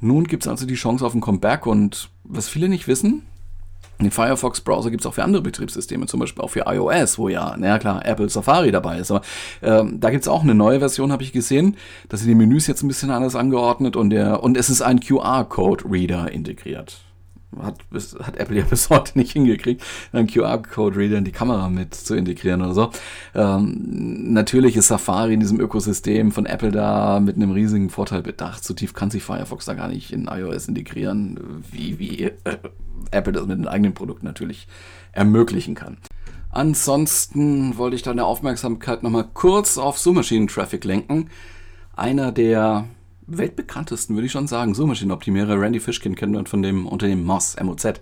Nun 0.00 0.24
gibt 0.24 0.42
es 0.42 0.48
also 0.48 0.66
die 0.66 0.74
Chance 0.74 1.06
auf 1.06 1.14
ein 1.14 1.20
Comeback 1.20 1.64
und 1.64 2.10
was 2.24 2.48
viele 2.48 2.68
nicht 2.68 2.88
wissen, 2.88 3.22
den 4.04 4.10
Firefox-Browser 4.10 4.90
gibt 4.90 5.02
es 5.02 5.06
auch 5.06 5.14
für 5.14 5.24
andere 5.24 5.42
Betriebssysteme, 5.42 6.06
zum 6.06 6.20
Beispiel 6.20 6.42
auch 6.42 6.50
für 6.50 6.64
iOS, 6.66 7.18
wo 7.18 7.28
ja, 7.28 7.56
naja 7.56 7.78
klar, 7.78 8.04
Apple 8.04 8.28
Safari 8.28 8.70
dabei 8.70 8.98
ist. 8.98 9.10
Aber 9.10 9.22
ähm, 9.62 9.98
da 10.00 10.10
gibt 10.10 10.22
es 10.22 10.28
auch 10.28 10.42
eine 10.42 10.54
neue 10.54 10.80
Version, 10.80 11.12
habe 11.12 11.22
ich 11.22 11.32
gesehen. 11.32 11.76
Da 12.08 12.16
sind 12.16 12.28
die 12.28 12.34
Menüs 12.34 12.66
jetzt 12.66 12.82
ein 12.82 12.88
bisschen 12.88 13.10
anders 13.10 13.34
angeordnet 13.34 13.96
und, 13.96 14.10
der, 14.10 14.42
und 14.42 14.56
es 14.56 14.68
ist 14.68 14.82
ein 14.82 15.00
QR-Code-Reader 15.00 16.30
integriert 16.30 17.05
hat, 17.62 17.88
bis, 17.90 18.16
hat 18.18 18.36
Apple 18.36 18.56
ja 18.56 18.64
bis 18.70 18.90
heute 18.90 19.18
nicht 19.18 19.32
hingekriegt, 19.32 19.82
einen 20.12 20.26
QR-Code-Reader 20.26 21.18
in 21.18 21.24
die 21.24 21.32
Kamera 21.32 21.68
mit 21.68 21.94
zu 21.94 22.14
integrieren 22.14 22.62
oder 22.62 22.74
so. 22.74 22.90
Ähm, 23.34 24.32
natürlich 24.32 24.76
ist 24.76 24.88
Safari 24.88 25.34
in 25.34 25.40
diesem 25.40 25.60
Ökosystem 25.60 26.32
von 26.32 26.46
Apple 26.46 26.72
da 26.72 27.20
mit 27.20 27.36
einem 27.36 27.52
riesigen 27.52 27.90
Vorteil 27.90 28.22
bedacht. 28.22 28.64
So 28.64 28.74
tief 28.74 28.94
kann 28.94 29.10
sich 29.10 29.22
Firefox 29.22 29.64
da 29.64 29.74
gar 29.74 29.88
nicht 29.88 30.12
in 30.12 30.28
iOS 30.28 30.68
integrieren, 30.68 31.62
wie, 31.70 31.98
wie 31.98 32.22
äh, 32.24 32.32
Apple 33.10 33.32
das 33.32 33.46
mit 33.46 33.58
den 33.58 33.68
eigenen 33.68 33.94
Produkten 33.94 34.26
natürlich 34.26 34.66
ermöglichen 35.12 35.74
kann. 35.74 35.98
Ansonsten 36.50 37.76
wollte 37.76 37.96
ich 37.96 38.02
deine 38.02 38.24
Aufmerksamkeit 38.24 39.02
nochmal 39.02 39.28
kurz 39.34 39.76
auf 39.76 39.98
Suchmaschinen-Traffic 39.98 40.84
lenken. 40.84 41.28
Einer 41.94 42.32
der 42.32 42.86
weltbekanntesten, 43.26 44.16
würde 44.16 44.26
ich 44.26 44.32
schon 44.32 44.46
sagen, 44.46 44.74
Suchmaschinenoptimierer, 44.74 45.60
Randy 45.60 45.80
Fishkin 45.80 46.14
kennt 46.14 46.32
man 46.32 46.46
von 46.46 46.62
dem 46.62 46.86
Unternehmen 46.86 47.24
MOZ, 47.24 47.56
MOZ, 47.62 48.00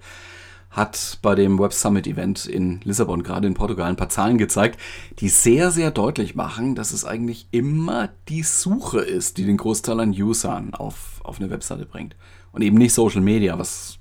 hat 0.71 1.19
bei 1.23 1.35
dem 1.35 1.59
Web 1.59 1.73
Summit 1.73 2.07
Event 2.07 2.47
in 2.47 2.81
Lissabon, 2.83 3.23
gerade 3.23 3.47
in 3.47 3.55
Portugal, 3.55 3.89
ein 3.89 3.97
paar 3.97 4.09
Zahlen 4.09 4.39
gezeigt, 4.39 4.81
die 5.21 5.29
sehr, 5.29 5.71
sehr 5.71 5.91
deutlich 5.91 6.35
machen, 6.35 6.75
dass 6.75 6.93
es 6.93 7.05
eigentlich 7.05 7.47
immer 7.53 8.11
die 8.29 8.43
Suche 8.43 9.01
ist, 9.01 9.39
die 9.39 9.45
den 9.45 9.57
Großteil 9.57 10.01
an 10.01 10.11
Usern 10.11 10.75
auf, 10.75 11.21
auf 11.23 11.41
eine 11.41 11.51
Webseite 11.51 11.87
bringt. 11.87 12.17
Und 12.51 12.63
eben 12.63 12.77
nicht 12.77 12.93
Social 12.93 13.21
Media, 13.21 13.59
was 13.59 13.99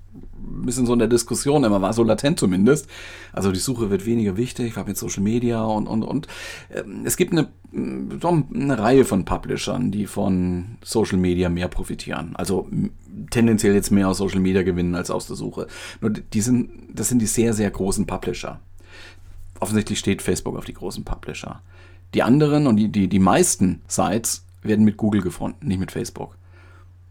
ein 0.53 0.65
bisschen 0.65 0.85
so 0.85 0.93
in 0.93 0.99
der 0.99 1.07
Diskussion 1.07 1.63
immer 1.63 1.81
war, 1.81 1.93
so 1.93 2.03
latent 2.03 2.39
zumindest. 2.39 2.87
Also 3.31 3.51
die 3.51 3.59
Suche 3.59 3.89
wird 3.89 4.05
weniger 4.05 4.37
wichtig, 4.37 4.67
ich 4.67 4.77
habe 4.77 4.89
jetzt 4.89 4.99
Social 4.99 5.23
Media 5.23 5.63
und, 5.63 5.87
und, 5.87 6.03
und. 6.03 6.27
Ähm, 6.73 7.01
es 7.03 7.17
gibt 7.17 7.33
eine, 7.33 7.49
eine 7.73 8.79
Reihe 8.79 9.05
von 9.05 9.25
Publishern, 9.25 9.91
die 9.91 10.05
von 10.05 10.77
Social 10.83 11.17
Media 11.17 11.49
mehr 11.49 11.67
profitieren. 11.67 12.35
Also 12.35 12.67
tendenziell 13.29 13.73
jetzt 13.73 13.91
mehr 13.91 14.07
aus 14.07 14.17
Social 14.17 14.39
Media 14.39 14.63
gewinnen 14.63 14.95
als 14.95 15.11
aus 15.11 15.27
der 15.27 15.35
Suche. 15.35 15.67
Nur 16.01 16.11
die 16.11 16.41
sind, 16.41 16.69
das 16.93 17.09
sind 17.09 17.19
die 17.19 17.27
sehr, 17.27 17.53
sehr 17.53 17.69
großen 17.69 18.05
Publisher. 18.05 18.59
Offensichtlich 19.59 19.99
steht 19.99 20.21
Facebook 20.21 20.57
auf 20.57 20.65
die 20.65 20.73
großen 20.73 21.03
Publisher. 21.03 21.61
Die 22.13 22.23
anderen 22.23 22.67
und 22.67 22.75
die, 22.77 22.89
die, 22.89 23.07
die 23.07 23.19
meisten 23.19 23.81
Sites 23.87 24.45
werden 24.61 24.85
mit 24.85 24.97
Google 24.97 25.21
gefunden, 25.21 25.67
nicht 25.67 25.79
mit 25.79 25.91
Facebook. 25.91 26.37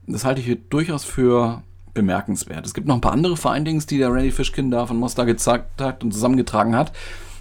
Das 0.07 0.25
halte 0.25 0.41
ich 0.41 0.59
durchaus 0.69 1.05
für 1.05 1.63
bemerkenswert. 1.95 2.67
Es 2.67 2.75
gibt 2.75 2.87
noch 2.87 2.95
ein 2.95 3.01
paar 3.01 3.13
andere 3.13 3.37
Findings, 3.37 3.87
die 3.87 3.99
der 3.99 4.13
Randy 4.13 4.31
Fishkin 4.31 4.71
da 4.71 4.87
von 4.87 4.97
Mostar 4.97 5.27
gezeigt 5.27 5.81
hat 5.81 6.03
und 6.03 6.13
zusammengetragen 6.13 6.75
hat. 6.75 6.93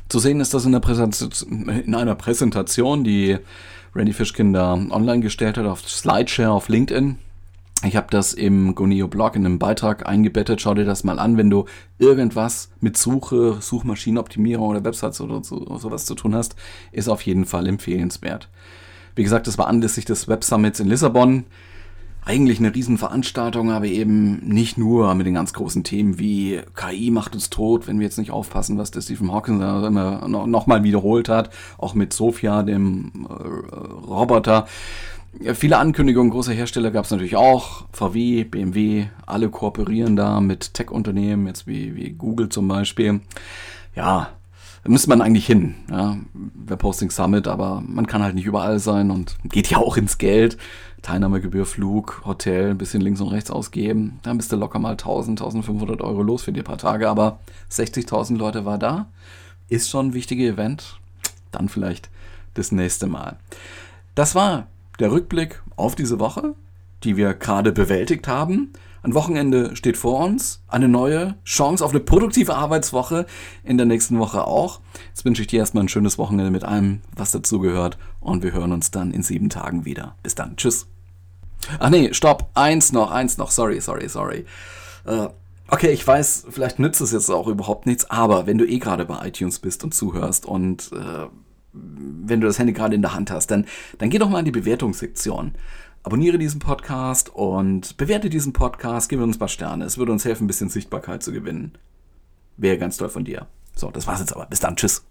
Zu 0.10 0.20
sehen 0.20 0.40
ist 0.42 0.54
das 0.54 0.66
in, 0.66 0.74
in 0.74 1.96
einer 1.96 2.16
Präsentation, 2.16 3.04
die 3.04 3.38
Randy 3.96 4.14
Fishkin 4.14 4.54
da 4.54 4.74
online 4.74 5.22
gestellt 5.22 5.58
hat 5.58 5.66
auf 5.66 5.88
Slideshare 5.88 6.52
auf 6.52 6.70
LinkedIn. 6.70 7.18
Ich 7.84 7.96
habe 7.96 8.08
das 8.12 8.34
im 8.34 8.76
Goneo-Blog 8.76 9.36
in 9.36 9.46
einem 9.46 9.58
Beitrag 9.58 10.08
eingebettet. 10.08 10.62
Schau 10.62 10.76
dir 10.76 10.86
das 10.86 11.04
mal 11.04 11.18
an, 11.18 11.38
wenn 11.38 11.50
du 11.50 11.66
irgendwas 11.98 12.70
mit 12.80 12.96
Suche, 12.96 13.58
Suchmaschinenoptimierung 13.60 14.70
oder 14.70 14.84
Websites 14.84 15.20
oder 15.20 15.44
so, 15.44 15.78
sowas 15.78 16.06
zu 16.06 16.14
tun 16.14 16.36
hast, 16.36 16.56
ist 16.92 17.10
auf 17.10 17.24
jeden 17.24 17.46
Fall 17.46 17.68
empfehlenswert. 17.68 18.50
Wie 19.16 19.24
gesagt, 19.24 19.48
das 19.48 19.58
war 19.58 19.68
anlässlich 19.68 20.06
des 20.06 20.28
Web 20.28 20.44
Summits 20.44 20.80
in 20.80 20.88
Lissabon 20.88 21.46
eigentlich 22.24 22.60
eine 22.60 22.74
Riesenveranstaltung, 22.74 23.72
aber 23.72 23.86
eben 23.86 24.48
nicht 24.48 24.78
nur 24.78 25.14
mit 25.16 25.26
den 25.26 25.34
ganz 25.34 25.54
großen 25.54 25.84
Themen 25.84 26.20
wie 26.20 26.62
KI 26.76 27.10
macht 27.10 27.34
uns 27.34 27.50
tot, 27.50 27.88
wenn 27.88 28.00
wir 28.00 28.06
jetzt 28.06 28.20
nicht 28.20 28.32
aufpassen, 28.32 28.78
was 28.78 28.92
der 28.92 29.02
Stephen 29.02 29.32
Hawking 29.32 29.62
immer 29.62 30.28
nochmal 30.28 30.84
wiederholt 30.84 31.30
hat, 31.30 31.50
auch 31.78 31.96
mit 31.96 32.14
Sophia, 32.14 32.62
dem 32.64 33.28
äh, 33.28 33.34
Roboter. 33.34 34.68
Viele 35.54 35.78
Ankündigungen 35.78 36.30
großer 36.30 36.52
Hersteller 36.52 36.92
gab 36.92 37.06
es 37.06 37.12
natürlich 37.12 37.38
auch. 37.38 37.86
VW, 37.94 38.44
BMW, 38.44 39.06
alle 39.26 39.50
kooperieren 39.50 40.16
da 40.16 40.42
mit 40.42 40.74
Tech-Unternehmen, 40.74 41.48
jetzt 41.48 41.68
wie, 41.68 41.96
wie 41.96 42.12
Google 42.12 42.50
zum 42.50 42.68
Beispiel. 42.68 43.22
Ja, 43.96 44.30
müsste 44.90 45.10
man 45.10 45.22
eigentlich 45.22 45.46
hin. 45.46 45.76
Ja, 45.90 46.18
Webhosting 46.34 47.12
Summit, 47.12 47.48
aber 47.48 47.84
man 47.86 48.08
kann 48.08 48.24
halt 48.24 48.36
nicht 48.36 48.46
überall 48.46 48.80
sein 48.80 49.12
und 49.12 49.38
geht 49.44 49.70
ja 49.70 49.78
auch 49.78 49.98
ins 49.98 50.18
Geld. 50.18 50.58
Teilnahmegebühr, 51.02 51.66
Flug, 51.66 52.22
Hotel, 52.26 52.72
ein 52.72 52.78
bisschen 52.78 53.02
links 53.02 53.22
und 53.22 53.30
rechts 53.30 53.50
ausgeben. 53.50 54.20
Dann 54.24 54.38
bist 54.38 54.52
du 54.52 54.56
locker 54.56 54.80
mal 54.80 54.92
1000, 54.92 55.42
1500 55.42 56.02
Euro 56.02 56.22
los 56.22 56.44
für 56.44 56.52
die 56.52 56.62
paar 56.62 56.78
Tage. 56.78 57.10
Aber 57.10 57.40
60.000 57.72 58.38
Leute 58.38 58.66
war 58.66 58.78
da. 58.78 59.08
Ist 59.68 59.90
schon 59.90 60.08
ein 60.08 60.14
wichtiges 60.14 60.54
Event. 60.54 61.00
Dann 61.52 61.70
vielleicht 61.70 62.10
das 62.54 62.72
nächste 62.72 63.08
Mal. 63.08 63.38
Das 64.16 64.36
war 64.36 64.68
der 65.00 65.12
Rückblick 65.12 65.62
auf 65.76 65.96
diese 65.96 66.20
Woche, 66.20 66.54
die 67.04 67.18
wir 67.18 67.34
gerade 67.34 67.72
bewältigt 67.72 68.28
haben. 68.28 68.72
Ein 69.04 69.16
Wochenende 69.16 69.76
steht 69.76 69.98
vor 69.98 70.20
uns, 70.20 70.62
eine 70.68 70.88
neue 70.88 71.36
Chance 71.44 71.84
auf 71.84 71.90
eine 71.90 72.02
produktive 72.02 72.56
Arbeitswoche 72.56 73.26
in 73.64 73.78
der 73.78 73.88
nächsten 73.88 74.20
Woche 74.20 74.46
auch. 74.46 74.80
Jetzt 75.08 75.26
wünsche 75.26 75.42
ich 75.42 75.48
dir 75.48 75.60
erstmal 75.60 75.86
ein 75.86 75.90
schönes 75.90 76.20
Wochenende 76.20 76.52
mit 76.52 76.64
allem, 76.64 77.02
was 77.16 77.32
dazugehört 77.32 77.98
und 78.20 78.44
wir 78.44 78.52
hören 78.52 78.72
uns 78.72 78.92
dann 78.92 79.12
in 79.12 79.24
sieben 79.24 79.50
Tagen 79.50 79.86
wieder. 79.86 80.16
Bis 80.22 80.36
dann, 80.36 80.56
tschüss. 80.56 80.86
Ach 81.80 81.90
nee, 81.90 82.14
stopp, 82.14 82.52
eins 82.54 82.92
noch, 82.92 83.10
eins 83.10 83.40
noch, 83.40 83.50
sorry, 83.50 83.82
sorry, 83.82 84.08
sorry. 84.08 84.46
Äh, 85.06 85.30
okay, 85.68 85.90
ich 85.90 86.06
weiß, 86.06 86.46
vielleicht 86.52 86.78
nützt 86.78 87.02
es 87.02 87.12
jetzt 87.12 87.30
auch 87.32 87.48
überhaupt 87.48 87.88
nichts, 87.88 88.08
aber 88.12 88.46
wenn 88.46 88.60
du 88.60 88.68
eh 88.68 88.78
gerade 88.78 89.06
bei 89.06 89.28
iTunes 89.28 89.58
bist 89.58 89.84
und 89.84 89.96
zuhörst 89.96 90.46
und 90.46 90.92
äh, 90.94 91.26
wenn 91.74 92.42
du 92.42 92.48
das 92.48 92.60
Handy 92.60 92.74
gerade 92.74 92.96
in 92.96 93.02
der 93.02 93.16
Hand 93.16 93.32
hast, 93.32 93.48
dann, 93.48 93.66
dann 93.98 94.12
geh 94.12 94.20
doch 94.20 94.30
mal 94.30 94.40
in 94.40 94.46
die 94.46 94.52
Bewertungssektion. 94.52 95.54
Abonniere 96.04 96.40
diesen 96.40 96.60
Podcast 96.60 97.30
und 97.30 97.96
bewerte 97.98 98.30
diesen 98.30 98.54
Podcast, 98.54 99.10
gib 99.10 99.20
uns 99.20 99.36
ein 99.36 99.40
paar 99.40 99.48
Sterne. 99.48 99.86
Es 99.86 99.98
würde 99.98 100.12
uns 100.12 100.26
helfen, 100.26 100.46
ein 100.46 100.48
bisschen 100.48 100.70
Sichtbarkeit 100.70 101.22
zu 101.22 101.32
gewinnen. 101.32 101.74
Wäre 102.58 102.78
ganz 102.78 102.98
toll 102.98 103.10
von 103.10 103.24
dir. 103.24 103.48
So, 103.76 103.92
das 103.92 104.08
war's 104.08 104.20
jetzt 104.20 104.36
aber. 104.36 104.48
Bis 104.48 104.60
dann. 104.60 104.76
Tschüss. 104.76 105.04